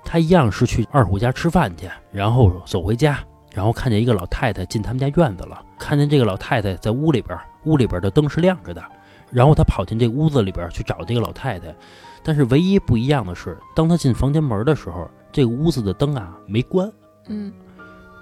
[0.05, 3.19] 他一样是去二虎家吃饭去，然后走回家，
[3.55, 8.83] 然后看见一个老太太进他们家院子了，看见这个老太太在屋里边，屋里边的灯是亮着的，
[9.31, 11.75] 然后他跑进这屋子里边去找这个老太太，
[12.23, 16.91] 但是唯一不一样的是，当他进房间门的时候，这个屋子的灯啊没关，
[17.29, 17.51] 嗯，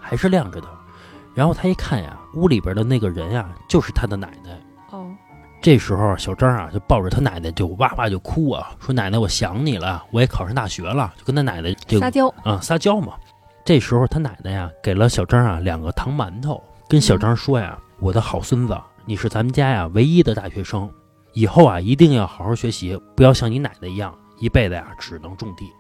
[0.01, 0.69] 还是亮着的。
[1.35, 4.62] 然后他一看呀，屋里边的那个人呀，就是他的奶奶。
[5.63, 13.15] 哦，这时候小张啊，就抱着他奶奶就哇哇就哭啊，说：“奶奶，我想你了，我也考上大学了。”就跟他奶奶就撒娇啊撒娇嘛。
[13.65, 20.91] 这时候他奶奶呀，给了小张啊两个糖馒头，跟小张说呀：“我的好孙子，你是咱们家呀唯一的大学生，
[21.33, 25.71] 以后啊一定要好好学习，不要像你奶奶一样，一辈子呀只能种地。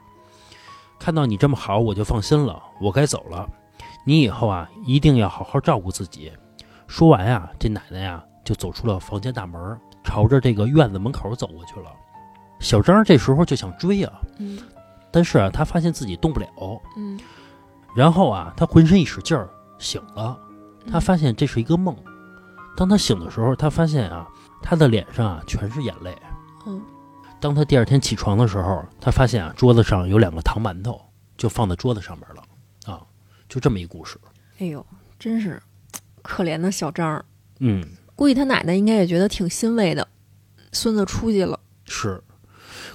[1.00, 3.48] 看到你这么好，我就放心了，我该走了。”
[4.06, 6.30] 你以后啊，一定要好好照顾自己。
[6.86, 11.90] 说完呀，这奶奶呀就走出了房间大门，朝着这个院子门口走过去了。
[12.61, 14.59] 小张这时候就想追啊，嗯，
[15.11, 16.48] 但是啊，他发现自己动不了，
[16.96, 17.18] 嗯，
[17.94, 20.38] 然后啊，他浑身一使劲儿醒了，
[20.90, 21.96] 他发现这是一个梦。
[22.76, 24.26] 当他醒的时候，他发现啊，
[24.62, 26.16] 他的脸上啊全是眼泪。
[26.66, 26.81] 嗯，
[27.40, 31.00] 当他第二天起床的时候，他发现啊，桌子上有两个糖馒头，
[31.37, 32.42] 就放在桌子上面了。
[32.87, 33.05] 啊
[33.48, 34.18] 就这么一故事，
[34.61, 34.85] 哎呦，
[35.18, 35.62] 真是
[36.22, 37.22] 可怜的小张。
[37.59, 37.87] 嗯，
[38.22, 40.06] 估计他奶奶应该也觉得挺欣慰的，
[40.70, 41.58] 孙子出息了。
[41.87, 42.22] 是，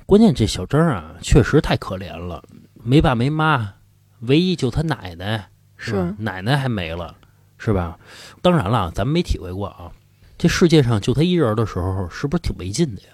[0.05, 2.41] 关键这小张啊，确实太可怜了，
[2.81, 3.73] 没爸没妈，
[4.21, 7.13] 唯一就他奶奶，是奶奶还没了，
[7.57, 7.99] 是吧？
[8.41, 9.91] 当然了，咱们没体会过啊，
[10.37, 13.09] 这世界上就他一人的时候，是不是挺没劲的呀？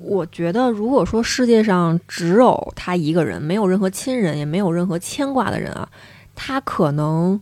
[0.00, 5.88] 我觉得，如果说世界上只有他一个人，没有任何亲人，也没有任何牵挂的人啊。
[6.34, 7.40] 他可能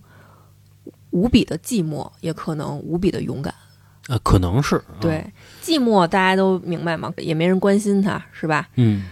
[1.09, 3.55] 无比的寂寞，也可能无比的勇敢。
[4.11, 5.25] 啊，可能是对
[5.63, 8.69] 寂寞，大家都明白嘛，也没人关心他，是吧？
[8.75, 9.05] 嗯。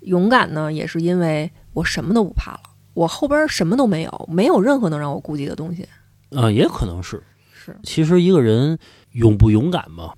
[0.00, 2.60] 勇敢呢，也是因为我什么都不怕了，
[2.92, 5.88] 我后边什么都没有，没有任何能让我顾忌的东西。
[6.36, 7.22] 啊，也可能是
[7.54, 7.74] 是。
[7.82, 8.78] 其实一个人
[9.12, 10.12] 勇不勇敢嘛，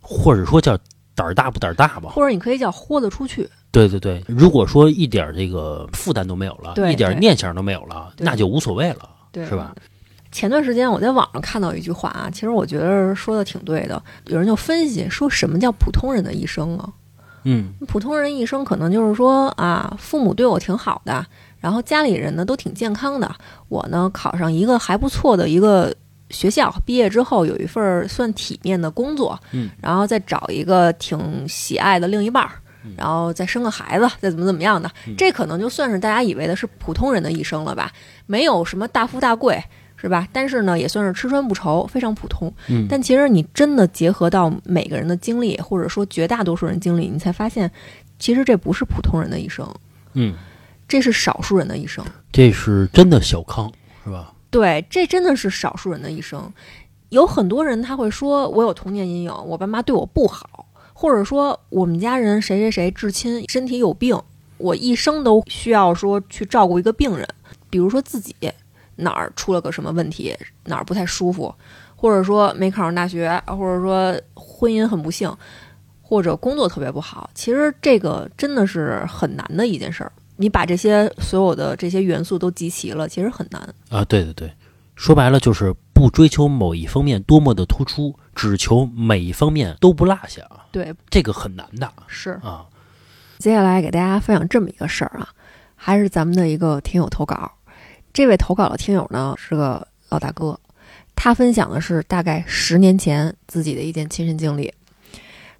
[0.00, 0.78] 或者说叫
[1.16, 3.48] 胆儿大不胆儿大吧，或者你可以叫豁得出去。
[3.72, 9.74] 对对对，如果说一点这个负担都没有了，一点念想都没有了，那就无所谓了，是吧？
[10.32, 14.02] 前段时间我在网上看到一句话啊，其实我觉得说的挺对的。
[14.26, 16.88] 有人就分析说，什么叫普通人的一生啊？
[17.44, 21.24] 嗯，普通人一生可能就是说啊，父母对我挺好的，
[21.60, 23.32] 然后家里人呢都挺健康的，
[23.68, 25.94] 我呢考上一个还不错的一个
[26.30, 32.52] 学校，毕业之后有一份算体面的工作，嗯，然后再找一个挺喜爱的另一半儿。
[32.96, 37.92] 然后再生个孩子，再怎么怎么样的，这可能就算是大家以为的是普通人的一生了吧？
[38.26, 39.62] 没有什么大富大贵，
[40.02, 40.26] 是吧？
[40.32, 42.52] 但是呢，也算是吃穿不愁，非常普通。
[42.68, 42.86] 嗯。
[42.90, 47.70] 但其实你真的结合到每个人的经历，或者说绝大多数人经历，你才发现，
[48.18, 49.64] 其实这不是普通人的一生。
[50.14, 50.34] 嗯。
[50.88, 52.04] 这是少数人的一生。
[52.32, 53.72] 这是真的小康，
[54.04, 54.34] 是吧？
[54.50, 56.52] 对，这真的是少数人的一生。
[57.10, 64.20] 有很多人他会说：“我有童年阴影，我爸妈对我不好。”或者说，我们家人谁谁谁至亲身体有病，
[64.58, 67.26] 我一生都需要说去照顾一个病人。
[67.70, 68.36] 比如说自己
[68.96, 71.54] 哪儿出了个什么问题，哪儿不太舒服，
[71.96, 75.34] 或者说没考上大学，或者说婚姻很不幸，
[76.00, 77.30] 或者工作特别不好。
[77.34, 80.12] 其实这个真的是很难的一件事儿。
[80.36, 84.04] 你把这些所有的这些元素都集齐了，其实很难啊。
[84.04, 84.52] 对对对，
[84.96, 90.42] 说白了就是不追求某一方面多么的突出，只求每一方面都不落下。
[90.72, 92.66] 对，这个很难的，是啊。
[93.38, 95.28] 接下来给大家分享这么一个事儿啊，
[95.76, 97.52] 还是咱们的一个听友投稿。
[98.12, 100.58] 这位投稿的听友呢是个老大哥，
[101.16, 104.72] 他分享的是大概十年前自己的一件亲身经历。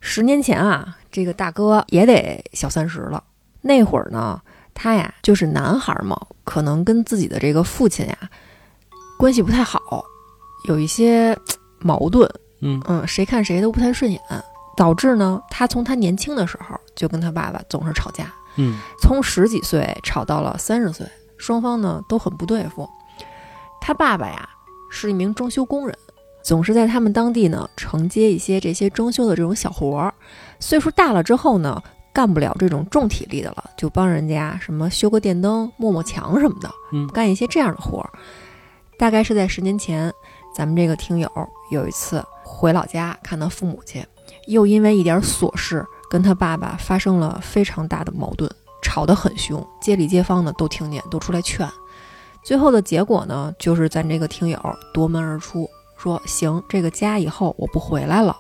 [0.01, 3.23] 十年前啊，这个大哥也得小三十了。
[3.61, 4.41] 那会儿呢，
[4.75, 8.19] 他呀就是男孩嘛，可能跟自己的这个父亲呀
[9.17, 10.05] 关系不太好，
[10.67, 11.37] 有一些
[11.79, 12.29] 矛盾。
[12.61, 14.21] 嗯嗯，谁看谁都不太顺眼，
[14.77, 21.07] 导致呢，他从他年轻的时候就跟他爸爸总是吵架，嗯从十几岁吵到了三十岁，
[21.43, 22.89] 双方呢都很不对付。
[23.81, 24.49] 他爸爸呀
[24.89, 25.99] 是一名装修工人，
[26.45, 30.15] 总是在他们当地呢承接一些这些装修的这种小活儿。
[30.61, 38.11] 岁数大了之后呢，干不了这种重体力的了，就帮人家什么修个电灯、抹抹墙什么的，嗯干一些这样的活儿。
[38.97, 40.13] 大概是在十年前，
[40.55, 41.29] 咱们这个听友
[41.73, 44.07] 有一次回老家看到父母去，
[44.47, 48.49] 又因为一点琐事跟他爸爸发生了非常大的矛盾，
[48.83, 51.67] 吵得很凶，街里街坊呢都听见，都出来劝。
[52.43, 54.59] 最后的结果呢，就是咱这个听友
[54.93, 58.37] 夺门而出，说行，这个家以后我不回来了。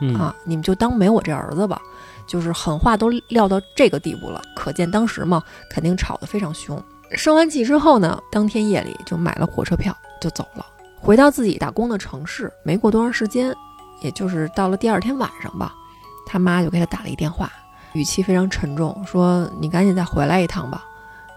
[0.00, 1.80] 嗯啊，你们就当没我这儿子吧，
[2.26, 6.82] 就是狠话都撂到这个地步了，可见当时嘛，肯定吵得非常凶。
[7.12, 10.66] 生完气之后呢，当天夜里就买了火车票就走了，
[11.00, 12.52] 回到自己打工的城市。
[12.64, 13.54] 没过多长时间，
[14.00, 15.72] 也就是到了第二天晚上吧，
[16.26, 17.52] 他妈就给他打了一电话，
[17.94, 20.84] 语气非常沉重，说：“你赶紧再回来一趟吧，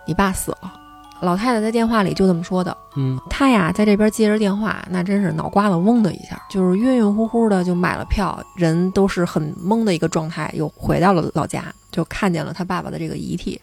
[0.06, 0.74] 你爸死了。”
[1.20, 2.78] 老太太在电话里就这么说的。
[2.96, 13.60] 嗯他呀，在这边接着电话，那真是脑瓜子嗡的一下，就是晕晕乎乎的就买了票，人都是很懵的一个状态，又回到了老家，就看见了他爸爸的这个遗体，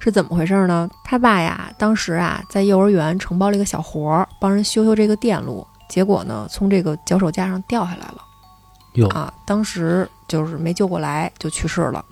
[0.00, 0.86] 是怎么回事呢？
[1.02, 8.16] 他爸呀，当时啊在幼儿园承包了一个小活儿，帮人修修这个电路，结果呢从这个脚手架上掉下来了。
[8.94, 12.04] 哟啊，当时就是没救过来就去世了。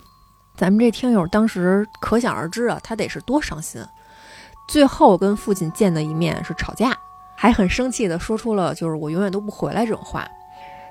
[0.61, 3.83] 咱们这听友当时可想而知啊，他得是多伤心。
[4.69, 6.95] 最后跟父亲见的一面是吵架，
[7.35, 10.29] 还很生气的说出了就是我永远都不回来这种话，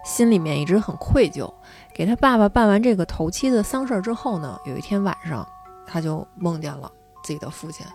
[0.03, 1.47] 心里面一直很愧疚。
[1.93, 5.47] 给他爸爸办完这个头七的丧事儿之后呢，有一天晚上，
[5.85, 6.91] 他就梦见了
[7.23, 7.85] 自己的父亲。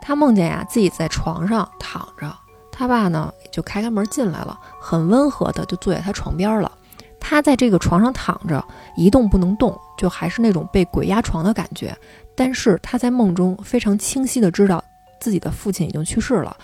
[0.00, 2.32] 他梦见呀自己在床上躺着，
[2.70, 6.70] 他爸呢就开开门进来了，很温和的就坐在他床边了。
[7.28, 11.92] 他在这个床上躺着，一动不能动，就还是那种被鬼压床的感觉。
[12.36, 14.80] 但是他在梦中非常清晰的知道
[15.18, 16.56] 自己的父亲已经去世了。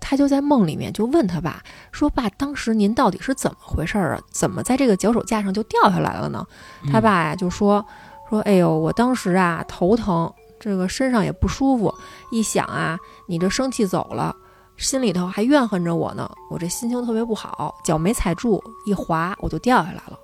[0.00, 4.20] 他就在梦里面就问他爸说：“爸，当时您到底是怎么回事儿啊？
[4.32, 6.42] 怎么在这个脚手架上就掉下来了呢？”
[6.90, 7.84] 他爸呀就说
[8.30, 11.94] ：“说哎呦，我当时啊头疼，这个身上也不舒服，
[12.30, 12.98] 一想啊，
[13.28, 14.34] 你这生气走了。”
[14.76, 20.18] 心里头还怨恨着我呢，我这心情特别不好，脚没踩住，一滑我就掉下来了。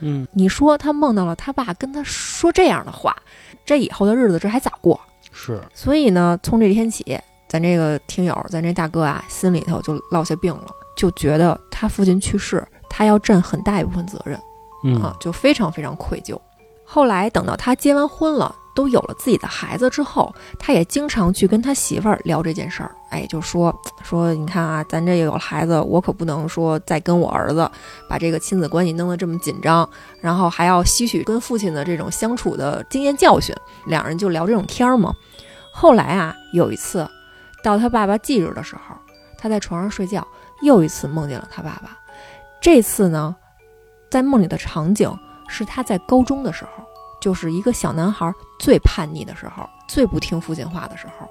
[0.00, 3.16] 嗯你说他梦到了他爸跟他说这样的话，
[3.66, 4.98] 这以后的日子这还咋过？
[5.32, 14.40] 是所以呢，从这天起，咱这个听友，咱这大哥啊，心里头就落下病了，就觉得他父亲去世，他要占很大一部分责任
[14.84, 16.38] 嗯啊，就非常非常愧疚。
[16.84, 22.94] 后来等到他结完婚了，都有了自己的孩子之后，他也经常去跟他媳妇儿聊这件事儿。
[23.10, 27.68] 哎，就说说，你看啊，咱这有了孩子，我可不能说再跟我儿子
[28.08, 29.88] 把这个亲子关系弄得这么紧张，
[30.20, 33.52] 然后还要吸取跟父亲的这种相处的经验教训。
[33.86, 35.12] 两人就聊这种天儿嘛。
[35.72, 37.04] 后来啊，有一次
[37.64, 38.94] 到他爸爸忌日的时候，
[39.36, 40.24] 他在床上睡觉，
[40.62, 41.98] 又一次梦见了他爸爸。
[42.60, 43.34] 这次呢，
[44.08, 45.12] 在梦里的场景
[45.48, 46.84] 是他在高中的时候，
[47.28, 51.28] 就是一个小男孩最叛逆的时候，最不听父亲话的时候。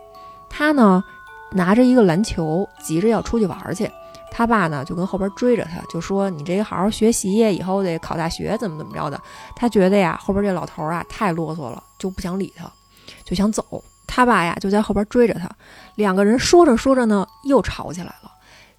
[0.48, 1.04] 他呢
[1.52, 3.90] 拿着一个篮球，急着要出去玩去。
[4.32, 9.20] 他爸呢就跟后边追着他，就说：“你这个好好学习，以后得考大学，怎么怎么着的。”
[9.58, 12.72] 他觉得呀，后边这老头啊太啰嗦了，就不想理他，
[13.26, 13.84] 就想走。
[14.06, 15.50] 他爸呀就在后边追着他，
[15.96, 18.32] 两个人说着说着呢又吵起来了。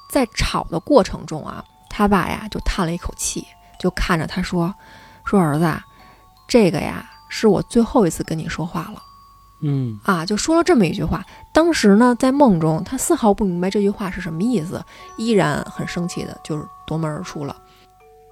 [0.09, 3.44] 在吵的过程中啊，他爸呀就叹了一口气，
[3.81, 4.72] 就看着他说
[5.26, 5.68] ：“说儿子，
[6.47, 9.03] 这个呀是我最后一次跟你说话了。”
[9.61, 11.24] 嗯啊，就说了这么一句话。
[11.53, 14.81] 当时呢，在梦中，他丝毫不明白这句话是什么意思，
[15.16, 17.57] 依然很生气的，就是夺门而出了。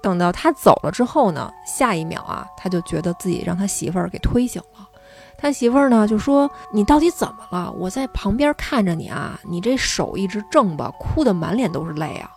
[0.01, 4.87] 等到他走了之后呢，下一秒啊，他就觉得自己让他媳妇儿给推醒了。
[5.37, 7.71] 他媳妇儿呢就说：“你到底怎么了？
[7.73, 12.31] 我在旁边看着你啊，你这手一直正吧，哭得满脸都是泪啊。”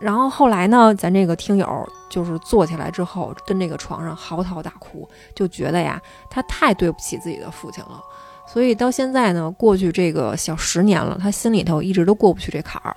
[0.00, 8.02] 然后后来呢，咱这个听友就是坐起来之后，跟这个床上嚎啕大哭，就觉得呀，他太对不起自己的父亲了。
[8.46, 12.96] 所以到现在呢，过去这个小十年了，他心里头一直都过不去这坎儿。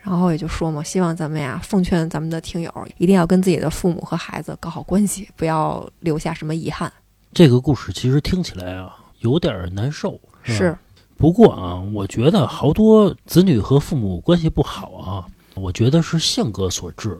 [0.00, 6.90] 然后也就说嘛，希望咱们呀，奉劝咱们的听友一定要跟自己的父母和孩子搞好关系，不要留下什么遗憾。
[7.32, 10.78] 这个故事其实听起来啊有点儿难受，是是，
[11.18, 15.26] 不过啊，我觉得好多子女和父母关系不好啊，
[15.60, 17.18] 我觉得是性格所致，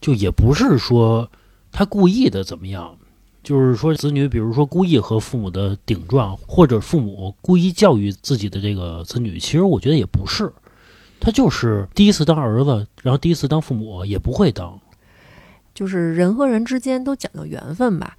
[0.00, 1.30] 就也不是说
[1.72, 2.96] 他故意的怎么样，
[3.42, 10.52] 就是说子女，比如说故意和父母的顶撞，或者父母故意教育自己的这个子女，其实我觉得也不是，
[11.18, 14.80] 他就是第一次当儿子，然后第一次当父母也不会当，
[15.74, 18.16] 就是人和人之间都讲究缘分吧。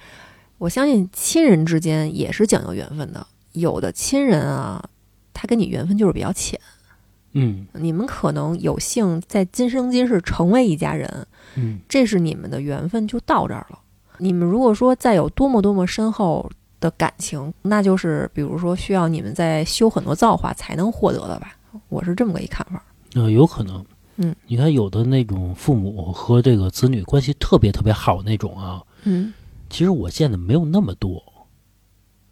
[0.57, 4.83] 我相信亲人之间也是讲究缘分的，有的亲人啊，
[5.33, 6.59] 他跟你缘分就是比较浅。
[7.33, 13.79] 嗯你们可能有幸在今生今世成为一家人，嗯这是你们的缘分就到这儿了。
[14.17, 21.55] 你们如果说再有多么多么深厚的感情，那就是比如说需要你们再修很多造化才能获得的吧。
[21.89, 22.83] 我是这么个一看法。
[23.15, 23.85] 呃，有可能，
[24.17, 29.33] 嗯，你看有的那种父母和这个子女关系特别特别好那种啊，嗯
[29.69, 31.23] 其实我见的没有那么多，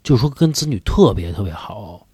[0.04, 2.06] 就是说跟子女特别特别好，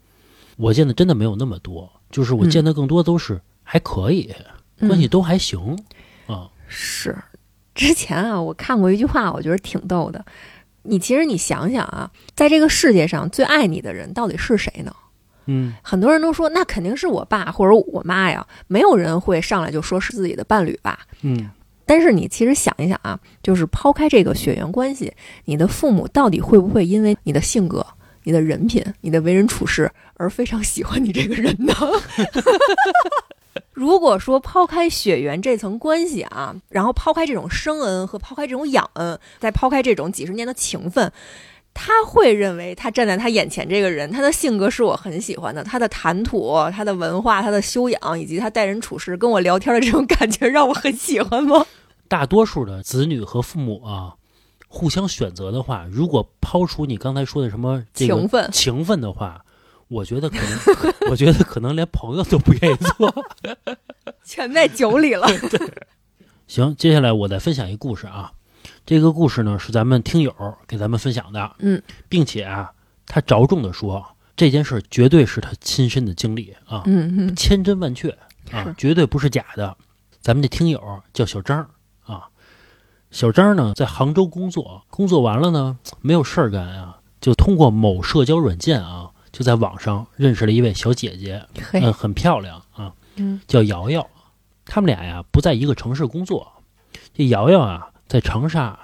[0.56, 1.90] 我见的真的没有那么多。
[2.16, 4.34] 就是我嗯见的更多都是还可以，
[4.78, 5.78] 关系嗯都还行
[6.26, 6.48] 啊。
[6.66, 7.14] 是。
[7.74, 10.24] 之前啊，我看过一句话，我觉得挺逗的。
[10.84, 14.96] 你其实你想想啊，在这个世界上最爱你的人到底是谁呢？
[15.44, 21.00] 嗯很多人都说那肯定是我爸或者我妈呀，没有人会上来就说是自己的伴侣吧。
[21.20, 21.50] 嗯
[21.84, 25.12] 但是你其实想一想啊，就是抛开这个血缘关系，
[25.44, 27.86] 你的父母到底会不会因为你的性格、
[28.26, 31.72] 你的人品、你的为人处事而非常喜欢你这个人呢？
[33.72, 41.12] 如果说抛开血缘这层关系啊，然后抛开这种生恩和抛开这种养恩，再抛开这种几十年的情分，
[41.72, 51.64] 他会认为他站在他眼前这个人，他的性格是我很喜欢的，他的谈吐、他的文化、他的修养，以及他待人处事、跟我聊天的这种感觉，让我很喜欢吗？
[52.08, 54.14] 大多数的子女和父母啊，
[54.76, 59.42] 互相选择的话，如果抛除你刚才说的什么这个情分情分的话，
[59.88, 63.24] 我觉得可能， 我觉得可能连朋友都不愿意做。
[64.22, 65.26] 全在酒里了。
[66.46, 68.30] 行，接下来我再分享一个故事啊。
[68.84, 70.34] 这个故事呢是咱们听友
[70.66, 72.70] 给咱们分享的，嗯，并且啊，
[73.06, 74.04] 他着重的说
[74.36, 78.10] 这件事绝对是他亲身的经历啊，嗯嗯千真万确
[78.52, 79.74] 啊是，绝对不是假的。
[80.20, 80.80] 咱们这听友
[81.14, 81.68] 叫小张啊，
[83.10, 91.42] 小张呢在杭州工作，工作完了呢没有事儿干啊，就通过某社交软件啊，就在网上认识了一位小姐姐，
[91.72, 94.06] 嗯，很漂亮啊，嗯叫瑶瑶。
[94.64, 96.50] 他们俩呀不在一个城市工作，
[97.14, 98.78] 这瑶瑶啊在长沙，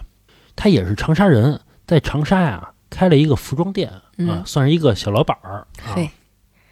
[0.55, 5.97] 她也是长沙人，在长沙呀开了一个服装店啊，嗯算是一个小老板儿啊。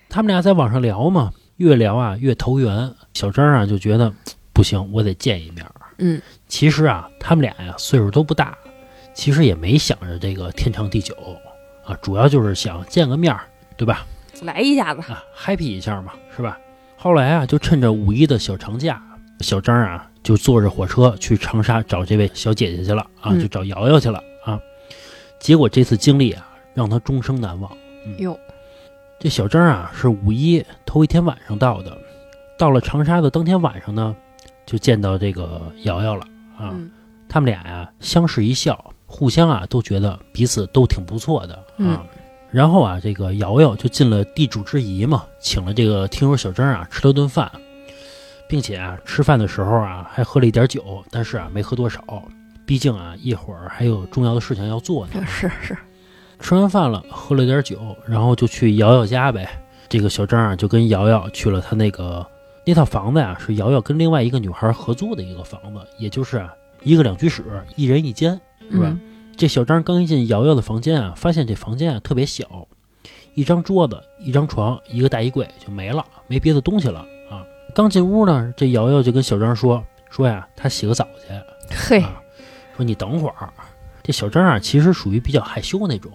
[0.08, 2.94] 他们俩在网上聊嘛，越聊啊越投缘。
[3.14, 4.12] 小张啊就觉得
[4.52, 5.74] 不行，我得见一面儿。
[5.98, 6.20] 嗯
[6.50, 8.58] 其实啊，他们俩呀岁数都不大，
[9.14, 11.14] 其实也没想着这个天长地久
[11.84, 13.42] 啊，主要就是想见个面儿，
[13.76, 14.04] 对吧？
[14.42, 15.00] 来一下子。
[15.12, 16.58] 啊，happy 一下嘛，是吧？
[16.96, 19.00] 后来啊，就趁着五一的小长假，
[19.38, 24.60] 小张啊就坐着火车去长沙找这位小姐姐去了啊，嗯就找瑶瑶去了啊。
[25.38, 27.70] 结果这次经历啊，让他终生难忘。
[28.18, 28.36] 哟，
[29.20, 31.96] 这小张啊是五一头一天晚上到的，
[32.58, 34.16] 到了长沙的当天晚上呢，
[34.66, 36.26] 就见到这个瑶瑶了
[36.60, 36.70] 啊。
[36.74, 36.90] 嗯
[37.32, 41.62] 他们俩呀相视一笑，互相啊都觉得彼此都挺不错的啊。
[41.78, 41.98] 嗯
[42.50, 47.48] 然后啊，这个瑶瑶就尽了地主之谊嘛，请了这个听友小张啊吃了顿饭，
[48.48, 52.02] 并且啊吃饭的时候啊还喝了一点酒，但是啊没喝多少，
[52.66, 55.22] 毕竟啊一会儿还有重要的事情要做呢。
[55.24, 55.78] 是是，
[56.40, 59.48] 吃完饭了，喝了点酒，然后就去瑶瑶家呗。
[59.88, 62.26] 这个小张啊就跟瑶瑶去了他那个
[62.70, 66.54] 那套房子呀、是瑶瑶跟另外一个女孩合租的一个房子，也就是啊
[66.84, 67.42] 一个两居室，
[67.74, 68.40] 一人一间，
[68.70, 68.86] 是吧？
[68.86, 69.00] 嗯
[69.36, 72.68] 这小张刚一进瑶瑶的房间啊，发现这房间啊特别小，
[73.34, 77.42] 一张桌子、一张床、一个大衣柜就没了，没别的东西了啊。
[77.74, 81.34] 刚进屋呢，这瑶瑶就跟小张说说呀，她洗个澡去，
[81.74, 82.22] 嘿，啊，
[82.76, 83.52] 说你等会儿。
[84.04, 86.12] 这小张啊，其实属于比较害羞那种，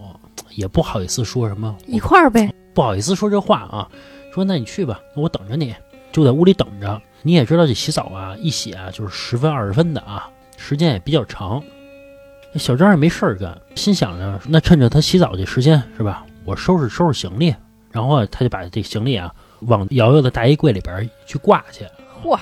[0.54, 2.50] 也不好意思说什么，一块儿呗。
[2.72, 3.90] 不好意思说这话啊。
[4.32, 5.74] 说那你去吧，那我等着你，
[6.16, 6.98] 就在屋里等着。
[7.20, 11.62] 你也知道这洗澡啊，一洗啊就是十分二十分的啊，时间也比较长。
[12.54, 17.54] 小张也没事儿干，心想着那趁着他洗澡这时间是吧，我收拾收拾行李，
[17.90, 21.84] 然后啊他就把这行李啊往瑶瑶的大衣柜里边去挂去。
[22.22, 22.38] 嚯，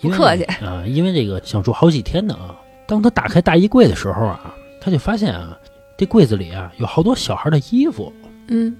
[0.00, 2.58] 不客气啊、因为这个想住好几天呢啊。
[2.88, 5.56] 当他打开大衣柜的时候啊，他就发现啊，
[5.96, 8.12] 这柜子里啊有好多小孩的衣服，
[8.48, 8.76] 嗯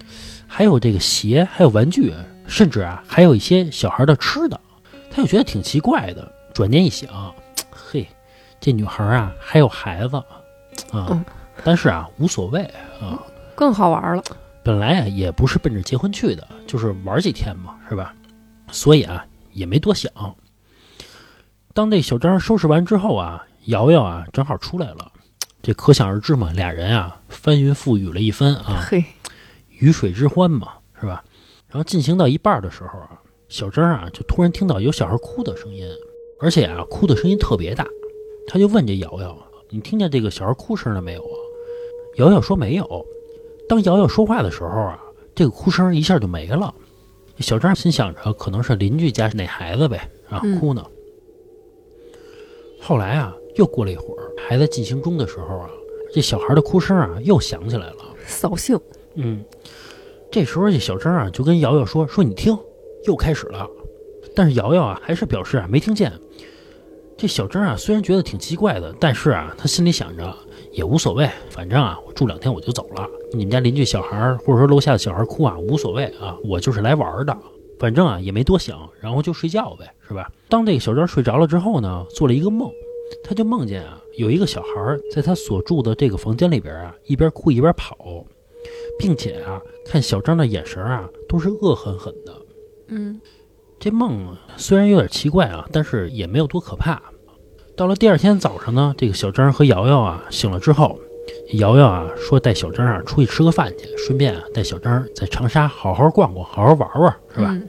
[0.48, 2.12] 还有这个鞋，还有玩具，
[2.46, 4.60] 甚至啊还有一些小孩的吃的。
[5.10, 6.32] 他就觉得挺奇怪的。
[6.52, 7.08] 转念一想，
[7.70, 8.06] 嘿，
[8.60, 10.16] 这女孩啊还有孩子
[10.90, 11.24] 啊，嗯
[11.62, 12.62] 但是啊无所谓
[13.00, 13.22] 啊。
[13.54, 14.22] 更好玩了。
[14.64, 18.14] 本来啊也不是奔着结婚去的，就是玩几天嘛，是吧？
[18.72, 20.10] 所以啊也没多想。
[21.72, 25.12] 当那小张收拾完之后啊，瑶瑶啊正好出来了，
[25.62, 29.04] 这可想而知嘛，俩人啊翻云覆雨了一番啊，嘿，
[29.68, 31.22] 鱼水之欢嘛，是吧？
[31.74, 35.84] 然后进行到一半的时候啊，小张啊就突然听到有小孩哭的声音，
[36.38, 37.84] 而且啊哭的声音特别大，
[38.46, 39.36] 他就问这瑶瑶
[39.70, 41.36] ：“你听见这个小孩哭声了没有啊？”
[42.14, 43.04] 瑶瑶说没有。
[43.68, 45.02] 当瑶瑶说话的时候啊，
[45.34, 46.72] 这个哭声一下就没了。
[47.40, 50.86] 小张心想着可能是邻居家那孩子呗，啊嗯哭呢。
[52.80, 55.68] 后来啊，又过了一会儿，还在进行中的时候啊，
[56.12, 58.04] 这小孩的哭声啊又响起来了。
[58.26, 58.78] 扫兴。
[59.16, 59.44] 嗯，
[60.34, 62.58] 这时候这小张啊就跟瑶瑶说：“说你听，
[63.06, 63.70] 又开始了。”
[64.34, 66.12] 但是瑶瑶啊还是表示啊没听见。
[67.16, 70.36] 这小张啊虽然觉得挺奇怪的，但是啊他心里想着
[70.72, 73.08] 也无所谓，反正啊我住两天我就走了。
[73.32, 77.38] 你们家邻居小孩或者说楼下的小孩哭啊无所谓啊，我就是来玩的，
[77.78, 80.28] 反正啊也没多想，然后就睡觉呗，是吧？
[80.48, 82.68] 当这个小张睡着了之后呢，做了一个梦，
[83.22, 88.26] 他就梦见啊有一个小孩在他所住的这个房间里边啊一边哭一边跑。
[88.98, 92.32] 并且啊，看小张的眼神啊，都是恶狠狠的。
[92.88, 93.20] 嗯
[93.80, 97.02] 这梦啊虽然有点奇怪啊，但是也没有多可怕。
[97.76, 100.98] 到了第二天早上呢，这个小张和瑶瑶啊醒了之后，
[101.54, 107.48] 瑶瑶啊说带小张啊出去吃个饭去，顺便啊带小张在长沙好好逛逛，好好玩玩，是吧？
[107.50, 107.68] 嗯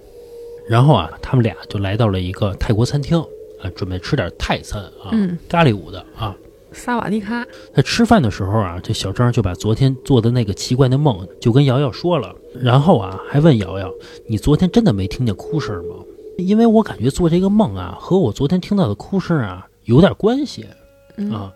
[0.67, 3.19] 然后啊，他们俩就来到了一个泰国餐厅
[3.61, 6.35] 啊，准备吃点泰餐啊，嗯，咖喱舞的啊。
[6.75, 7.45] 萨瓦迪卡。
[7.73, 13.89] 在吃饭的时候啊，这小张就把昨天做的那个奇怪的梦就跟瑶瑶说了，然后啊还问瑶瑶
[14.27, 15.95] ：“你昨天真的没听见哭声吗？
[16.37, 20.67] 因为我感觉做这个梦啊和我昨天听到的哭声啊有点关系
[21.15, 21.51] 嗯啊。”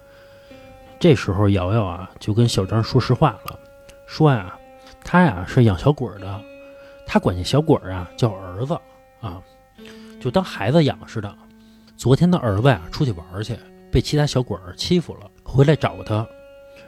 [1.00, 3.60] 这时候瑶瑶啊就跟小张说实话了，
[4.08, 4.58] 说呀，
[5.04, 6.42] 他呀是养小鬼儿的，
[7.06, 8.74] 他管这小鬼儿啊叫儿子
[9.22, 9.42] 啊，
[10.20, 11.34] 就当孩子养似的。
[11.96, 13.58] 昨天的儿子呀出去玩儿去，
[13.92, 16.28] 被其他小鬼儿欺负了，回来找他。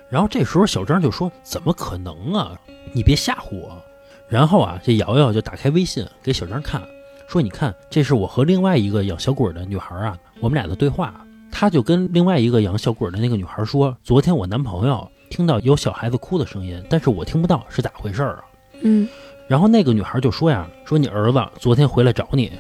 [0.10, 2.60] 然后这时候小张就说：“怎么可能啊？
[2.94, 3.82] 你别吓唬我。”
[4.28, 6.82] 然后啊，这瑶瑶就打开微信给小张看，
[7.28, 11.26] 说：“你看，这是我和另外一个养小鬼儿的女孩啊，我们俩的对话。
[11.52, 18.44] 她就跟另外一个养小鬼儿的那个女孩说，昨天我男朋友听到有小孩子哭的声音，但是我听不到，是咋回事儿啊？”
[18.84, 19.08] 嗯
[19.48, 22.52] 然后那个女孩就说呀：“说你儿子昨天回来找你，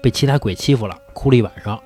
[0.00, 1.80] 被其他鬼欺负了，哭了一晚上。”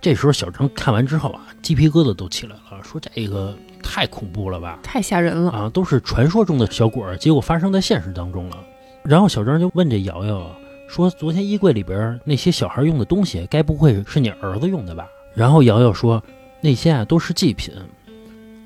[0.00, 4.78] 这时候小张看完之后啊，鸡皮疙瘩都起来了，说这个太恐怖了吧？
[4.82, 5.50] 太吓人了。
[5.50, 8.56] 啊，都是传说中的小鬼儿，结果发生在现实当中了。
[9.02, 10.56] 然后小张就问这瑶瑶啊，
[10.88, 15.06] 说昨天衣柜里边那些小孩用的东西，该不会是你儿子用的吧？
[15.34, 16.22] 然后瑶瑶说
[16.62, 17.74] 那些啊都是祭品。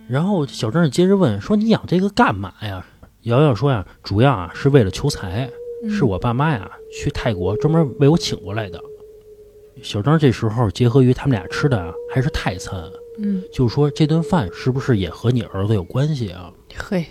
[0.06, 2.86] 然后小张就接着问说你养这个干嘛呀？
[3.22, 5.50] 瑶瑶说呀，主要啊是为了求财，
[5.82, 8.80] 嗯是我爸妈呀去泰国专门为我请过来的。
[9.84, 12.82] 小张这时候结合于他们俩吃的啊还是泰餐，
[13.18, 16.50] 嗯，就说这顿饭是不是也和你儿子有关系啊？
[16.74, 17.04] 嘿，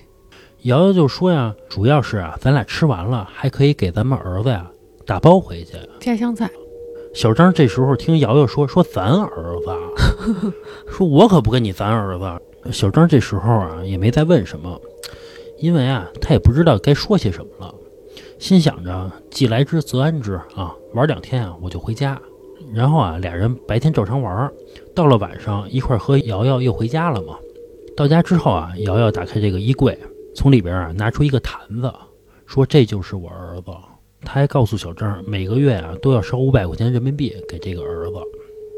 [0.63, 4.67] 瑶瑶就说呀，主要是啊，咱俩吃完了还可以给咱们儿子呀
[5.05, 5.73] 打包回去。
[5.99, 6.49] 家乡菜。
[7.13, 9.77] 小张这时候听瑶瑶说说咱儿子啊，
[10.89, 12.71] 说我可不跟你咱儿子。
[12.71, 14.81] 小张这时候啊也没再问什么，
[15.59, 17.75] 因为啊他也不知道该说些什么了，
[18.39, 22.19] 心想着既来之则安之啊，玩两天啊我就回家。
[22.73, 24.51] 然后啊俩人白天照常玩，
[24.95, 27.37] 到了晚上一块儿和瑶瑶又回家了嘛。
[27.95, 29.97] 到家之后啊，瑶瑶打开这个衣柜，
[30.33, 31.93] 从里边啊拿出一个坛子，
[32.47, 33.71] 说这就是我儿子。
[34.25, 38.15] 他还告诉小张，每个月啊都要烧五百块钱人民币给这个儿子。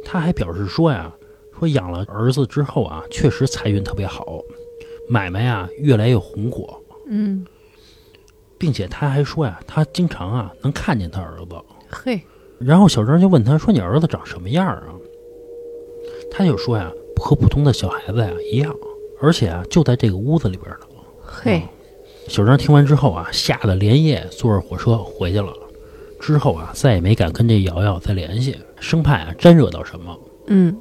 [0.03, 1.13] 他还表示说呀，
[1.57, 4.39] 说养了儿子之后啊，确实财运特别好，
[5.07, 6.77] 买卖啊越来越红火，
[7.07, 7.45] 嗯，
[8.57, 11.55] 并且他还说呀，他经常啊能看见他儿子。
[11.89, 12.19] 嘿，
[12.59, 14.95] 然后小张就问他说：“你儿子长什么样啊？”
[16.31, 18.75] 他就说呀，和普通的小孩子呀一样，
[19.21, 20.85] 而且啊就在这个屋子里边呢。
[21.21, 21.61] 嘿，
[22.27, 25.53] 小张听完之后啊，吓得连夜坐着火车回去了。
[26.19, 30.17] 之后啊，再也没敢跟这瑶瑶再联系，生怕啊沾惹到什么。
[30.47, 30.75] 嗯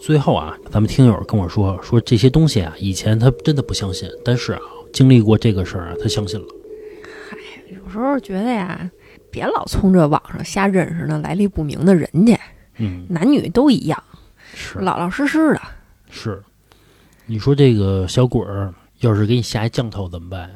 [0.00, 4.60] 最后啊，咱们听友跟我说说这些东西啊，以前他真的不相信，但是啊，
[4.92, 6.46] 经历过这个事儿啊，他相信了。
[7.28, 7.38] 嗨
[7.68, 8.90] 有时候觉得呀，
[9.34, 12.38] 别老从这网上瞎认识那来历不明的人去，
[12.76, 14.00] 嗯，男女都一样，
[14.54, 15.60] 是老老实实的。
[16.08, 16.40] 是。
[17.26, 20.54] 你说这个小鬼儿要是给你下一降头怎么办呀、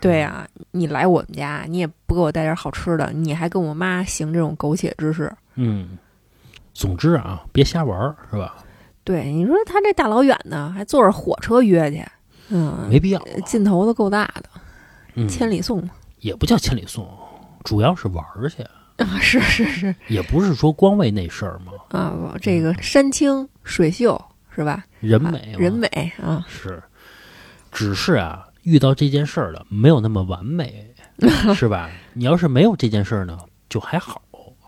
[0.00, 5.30] 对呀、你来我们家，你也不给我带点好吃的，你还跟我妈行这种苟且之事。
[5.56, 5.98] 嗯，
[6.72, 8.54] 总之啊，别瞎玩儿，是吧？
[9.04, 12.02] 对，你说他这大老远的，还坐着火车约去，
[12.48, 14.44] 嗯，没必要，劲头子够大的，
[15.16, 15.90] 嗯，千里送嘛。
[16.20, 17.06] 也不叫千里送，
[17.64, 18.62] 主要是玩儿去。
[18.98, 24.22] 啊，是是是也不是说光为那事儿嘛，啊，不这个山清水秀
[24.54, 24.72] 是吧？
[24.74, 26.80] 啊人美嘛人美啊，是，
[27.72, 30.94] 只是啊，遇到这件事儿了没有那么完美，
[31.56, 31.90] 是吧？
[32.12, 33.36] 你要是没有这件事儿呢，
[33.68, 34.22] 就还好，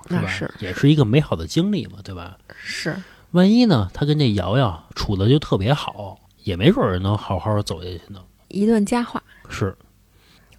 [0.08, 0.22] 是吧？
[0.22, 2.36] 那是也是一个美好的经历嘛，对吧？
[2.58, 2.96] 是
[3.30, 8.20] 万一呢，他跟这瑶瑶处的就特别好，也没准儿能好好走下去呢。
[8.48, 9.22] 一段佳话。
[9.48, 9.72] 是，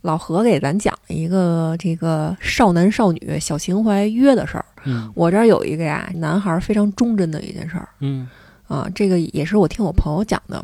[0.08, 4.64] 老何给咱讲一个这个少男少女小情怀约的事儿。
[4.86, 8.26] 嗯我这儿有一个呀，男孩儿非常忠贞的一件事儿嗯
[8.70, 10.64] 啊，这个也是我听我朋友讲的。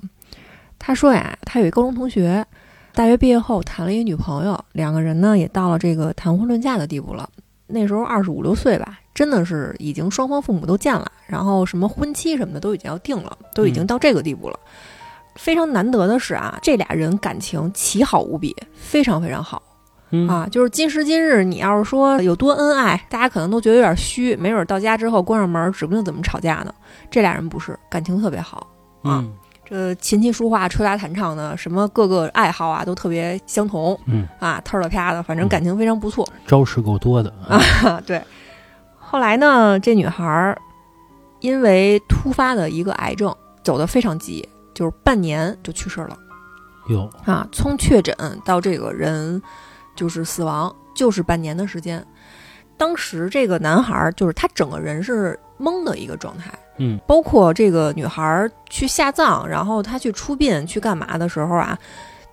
[0.79, 2.45] 他说呀，他有一高中同学，
[2.93, 7.29] 大学毕业后谈了一个女朋友，两个人呢也到了这个谈婚论嫁的地步了。
[7.67, 14.57] 那时候二十五六岁吧，真的是已经双方父母都见了，然后什么婚期什么的都已经要定了，都已经嗯到这个地步了。
[15.35, 19.61] 非常难得的是啊，这俩人感情奇好无比，非常非常好。
[20.15, 26.71] 嗯啊，就是今时今日，你要是说有多恩爱，大家可能都觉得有点虚，没准儿到家之后关上门儿，指不定怎么吵架呢。
[27.09, 28.67] 这俩人不是，感情特别好，
[29.03, 29.33] 嗯
[29.65, 36.27] 这琴棋书画、吹拉弹唱的，什么各个爱好啊，都特别相同嗯，啊，特了啪的，反正嗯感情非常不错。
[36.45, 37.57] 招式够多的啊。
[37.83, 38.21] 啊，对。
[38.99, 40.55] 后来呢，这女孩儿
[41.39, 46.17] 因为突发的一个癌症，走得非常急，就是半年就去世了。
[46.89, 49.41] 有，啊，从确诊到这个人
[49.95, 52.05] 就是死亡，就是半年的时间。
[52.75, 61.77] 当时这个男孩儿就是他整个人是懵的一个状态，嗯包括这个女孩儿去下葬，然后他去出殡去干嘛的时候啊，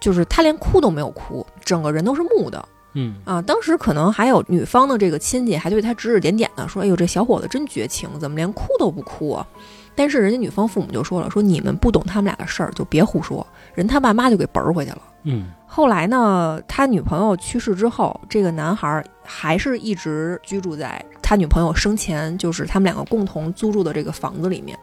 [0.00, 3.40] 就是他连哭都没有哭，整个人都是木的嗯啊。
[3.42, 9.46] 当时可能还有女方的这个亲戚还对他指指点点的，说：“哎呦，这小伙子真绝情，怎么连哭都不哭啊？”
[9.94, 15.02] 但是人家女方父母就说了：“说你们不懂他们俩的事儿，就别胡说。”人他爸妈就给嘣儿回去了。
[15.24, 24.76] 嗯后来呢，他女朋友去世之后，这个男孩还是一直居住在他女朋友生前就是他们两个共同租住的这个房子里面。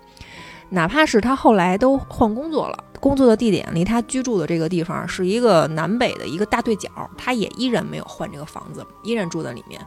[0.69, 9.81] 哪怕是他后来都换工作了，工作的地点离他居住的这个地方是一个南北的一个大对角，他也依然没有换这个房子，依然住在里面。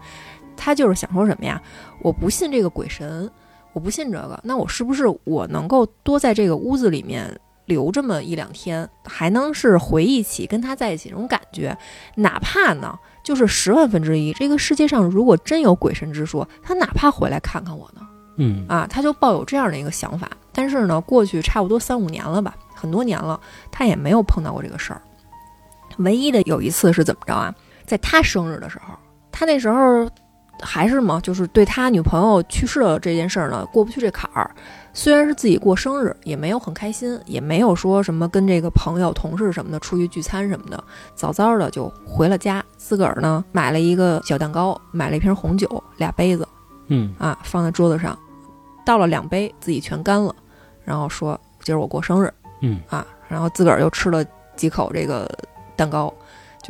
[0.56, 1.60] 他就是想说什么呀？
[2.02, 3.30] 我不信这个鬼神，
[3.72, 11.76] 我不信这个，那我是不是我能够多在这个屋子里面留这么一两天，还能是回忆起跟他在一起那种感觉，
[12.16, 18.00] 哪怕呢就是十万分之一，这个世界上如果真有鬼神之说，他哪怕回来看看我呢？
[18.36, 20.28] 嗯啊，他就抱有这样的一个想法。
[20.52, 23.38] 但是呢，过去差不多三五年了吧，很多年了，
[23.70, 25.00] 他也没有碰到过这个事儿。
[25.98, 27.54] 唯一的有一次是怎么着啊？
[27.86, 28.94] 在他生日的时候，
[29.30, 30.08] 他那时候
[30.62, 34.50] 还是嘛，就是对他女朋友去世了这件事儿呢，过不去这坎儿。
[34.92, 40.82] 虽然是自己过生日，也没有很开心，也没有说什么跟这个朋友、同事什么的出去聚餐什么的，
[41.14, 46.46] 早早的就回了家，自个儿呢买了一个小蛋糕，买了一瓶红酒，俩杯子，
[46.88, 47.14] 嗯。
[47.18, 48.18] 啊，放在桌子上，
[48.84, 50.34] 倒了两杯，自己全干了，
[50.84, 52.32] 然后说今儿我过生日。
[52.60, 52.80] 嗯。
[52.88, 54.24] 啊，然后自个儿又吃了
[54.56, 55.30] 几口这个
[55.76, 56.12] 蛋糕，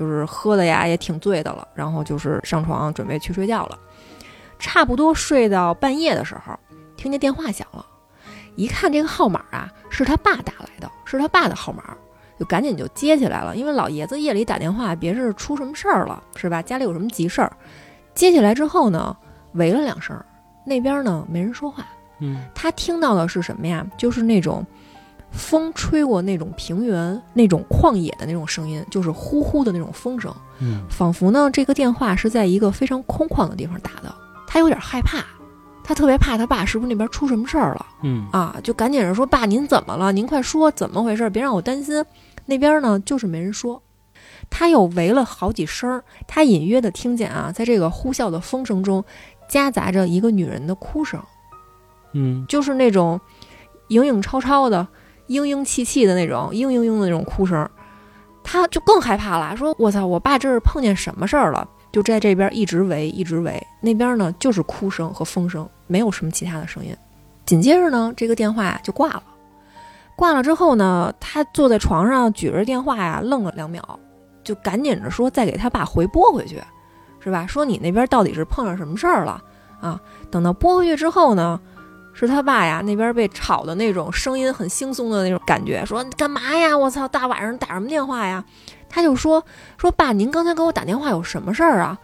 [0.00, 3.78] 就是喝的呀也挺醉的了，然后就是上床准备去睡觉了，
[4.58, 6.58] 差不多睡到半夜的时候，
[6.96, 7.84] 听见电话响了，
[8.56, 11.82] 一看这个号码啊是他爸打来的，是他爸的号码。
[12.38, 16.62] 就赶紧就接起来了，因为老爷子夜里打电话，别是出什么事儿了，是吧？
[16.62, 17.52] 家里有什么急事儿。
[18.14, 19.14] 接起来之后呢，
[19.52, 20.18] 喂了两声，
[20.64, 21.84] 那边呢没人说话，
[22.18, 23.86] 嗯他听到的是什么呀？
[23.98, 24.66] 就是那种
[25.30, 34.14] 风吹过那种平原、那种旷野的那种声音，就是呼呼的那种风声，嗯仿佛呢这个电话是在一个非常空旷的地方打的。
[34.46, 35.24] 他有点害怕，
[35.84, 38.56] 他特别怕他爸是不是那边出什么事儿了嗯啊？
[38.64, 40.10] 就赶紧着说：“爸，您怎么了？
[40.10, 41.30] 您快说怎么回事？
[41.30, 42.04] 别让我担心。”
[42.46, 43.80] 那边呢就是没人说。
[44.48, 49.04] 他又围了好几声，他隐约的听见啊，在这个呼啸的风声中，
[49.48, 51.22] 夹杂着一个女人的哭声。
[52.12, 53.20] 嗯就是那种
[53.88, 54.88] 影影绰绰的、
[55.30, 57.68] 嘤嘤气气的那种嘤嘤嘤的那种哭声，
[58.42, 66.96] 他就更害怕了，说：“我操，我爸这是碰见什么事儿了？”就在这边一直围，一直围，那边呢就是哭声和风声，没有什么其他的声音。
[67.46, 69.22] 紧接着呢，这个电话就挂了。
[70.16, 73.82] 挂了之后呢，他坐在床上举着电话呀，愣了两秒，
[74.44, 76.60] 就赶紧着说再给他爸回拨回去，
[77.18, 77.46] 是吧？
[77.46, 79.42] 说你那边到底是碰上什么事儿了
[79.80, 80.00] 啊？
[80.30, 81.60] 等到拨回去之后呢，
[82.26, 86.76] 是他爸呀那边被吵的那种声音很惺忪的那种感觉，说干嘛呀？
[86.76, 88.44] 我操，大晚上打什么电话呀？
[88.88, 89.44] 他就说
[89.78, 91.98] 说爸，您刚才给我打电话有什么事儿啊？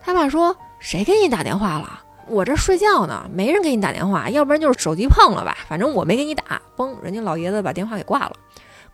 [0.00, 2.00] 他爸说谁给你打电话了？
[2.28, 6.60] 我这睡觉呢，没人给你打电话，要不然就是手机碰了吧，反正我没给你打。
[6.76, 8.32] 嘣，人家老爷子把电话给挂了。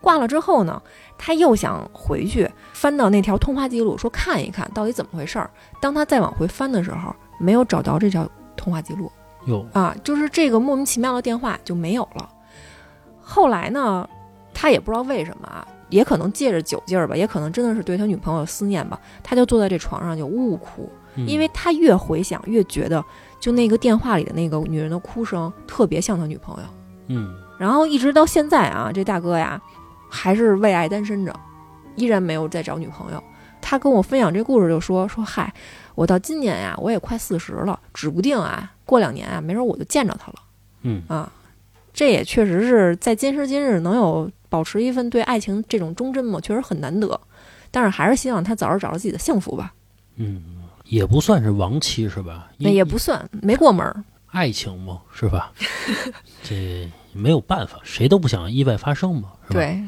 [0.02, 0.82] 挂了之后呢，
[1.16, 5.48] 他又想回去翻到那条通话记录，说看一看到底怎么回事儿。
[5.80, 9.10] 当他再往回翻的时候，没有找到这条通话记录
[9.46, 12.28] 哟，啊，就是这个莫名其妙的电话就没有了。
[13.20, 14.08] 后来呢，
[14.52, 23.04] 他也不知道为什么啊，也可能借着酒劲儿吧，也可能真的是对他女朋友有思念吧，他就坐在这床上就呜呜哭，嗯因为他越回想越觉得，
[23.40, 26.68] 就那个电话里的那个女人的哭声特别像他女朋友。
[27.08, 29.60] 嗯然后一直到现在啊，这大哥呀
[30.10, 31.34] 还是为爱单身着，
[31.96, 33.22] 依然没有再找女朋友。
[33.62, 35.50] 他跟我分享这故事就说说嗨，
[35.94, 40.34] 我到今年呀，我也快四十了，指不定啊，过两年啊，没准我就见着他了
[40.82, 41.32] 嗯啊。
[41.94, 47.18] 这也确实是在今时今日能有保持一份对爱情这种忠贞嘛，确实很难得。
[47.70, 49.72] 但是还是希望他早日找到自己的幸福吧。
[50.16, 50.42] 嗯，
[50.84, 52.48] 也不算是亡妻是吧？
[52.58, 55.52] 那也不算没过门儿，爱情嘛，是吧？
[56.42, 59.54] 这没有办法，谁都不想意外发生嘛，是吧？
[59.54, 59.82] 对，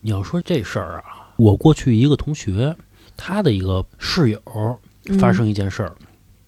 [0.00, 2.74] 你要说这事儿啊，我过去一个同学，
[3.18, 4.40] 他的一个室友
[5.06, 5.18] 嗯。
[5.18, 5.94] 发生一件事儿，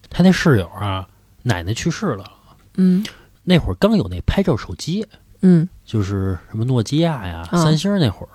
[0.09, 1.07] 他那室友啊，
[1.43, 2.31] 奶奶去世了，
[2.77, 3.05] 嗯。
[3.43, 5.05] 那会儿刚有那拍照手机，
[5.41, 7.57] 嗯，就是什么诺基亚呀、啊。
[7.57, 8.29] 三星那会儿。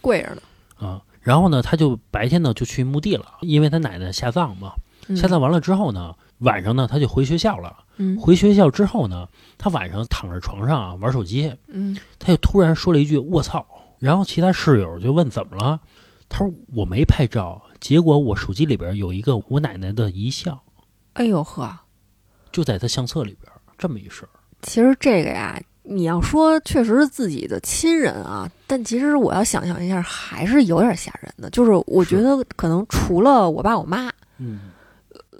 [0.00, 0.42] 贵着呢。
[0.78, 1.02] 啊。
[1.20, 4.72] 然后呢，他就白天呢就去墓地了，因为他奶奶下葬嘛。
[5.08, 5.16] 嗯。
[5.16, 7.76] 下葬完了之后呢，晚上呢他就回学校了。
[7.96, 8.16] 嗯。
[8.20, 9.28] 回学校之后呢，
[9.58, 11.98] 他晚上躺在床上啊玩手机，嗯。
[12.20, 13.66] 他就突然说了一句“卧槽”，
[13.98, 15.80] 然后其他室友就问怎么了，
[16.28, 20.58] 他说我没拍照，结果我手机里边有一个我奶奶的遗像，
[21.14, 21.76] 哎呦呵。
[22.52, 24.28] 就在她相册里边，这么一事儿。
[24.62, 31.50] 其实这个呀，你要说确实是自己的亲人啊，但其实我要想象一下，还是有点吓人的。
[31.50, 34.08] 就是我觉得可能除了我爸我妈，
[34.38, 34.70] 嗯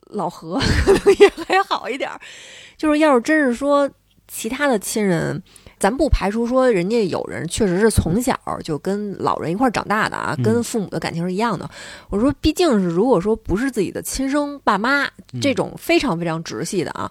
[0.07, 2.21] 老何 可能也还好一点儿。
[2.77, 3.89] 就是要是真是说
[4.27, 5.41] 其他的亲人，
[5.83, 11.69] 咱不排除说人家有人确实是从小就跟老人一块儿长大的啊，嗯跟父母的感情是一样的。
[12.09, 15.03] 我说，毕竟是如果说不是自己的亲生爸妈，
[15.33, 17.11] 嗯这种非常非常直系的啊，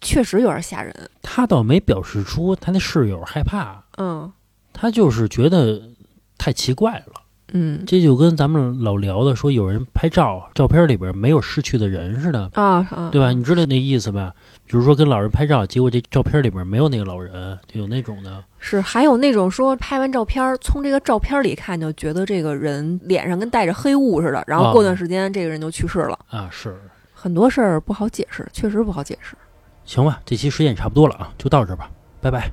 [0.00, 0.94] 确实有点吓人。
[1.20, 4.32] 他倒没表示出他那室友害怕，嗯
[4.72, 5.82] 他就是觉得
[6.38, 7.20] 太奇怪了。
[7.52, 13.32] 嗯这就跟咱们老聊的说有人拍照，照片里边没有逝去的人似的，啊啊，对吧？
[13.32, 14.32] 你知道那意思吧？
[14.70, 18.44] 比如说跟老人拍照，结果这照片里边没有那个老人，就有那种的。
[18.60, 26.16] 是，还有那种说拍完照片儿，从这个照片里看就觉得这个人脸上跟带着黑雾似的，然后过段时间这个人就去世了。
[26.28, 26.80] 啊，是，
[27.12, 29.34] 很多事儿不好解释，确实不好解释。
[29.84, 31.90] 行吧，这期时间也差不多了啊，就到这儿吧，
[32.20, 32.48] 拜拜。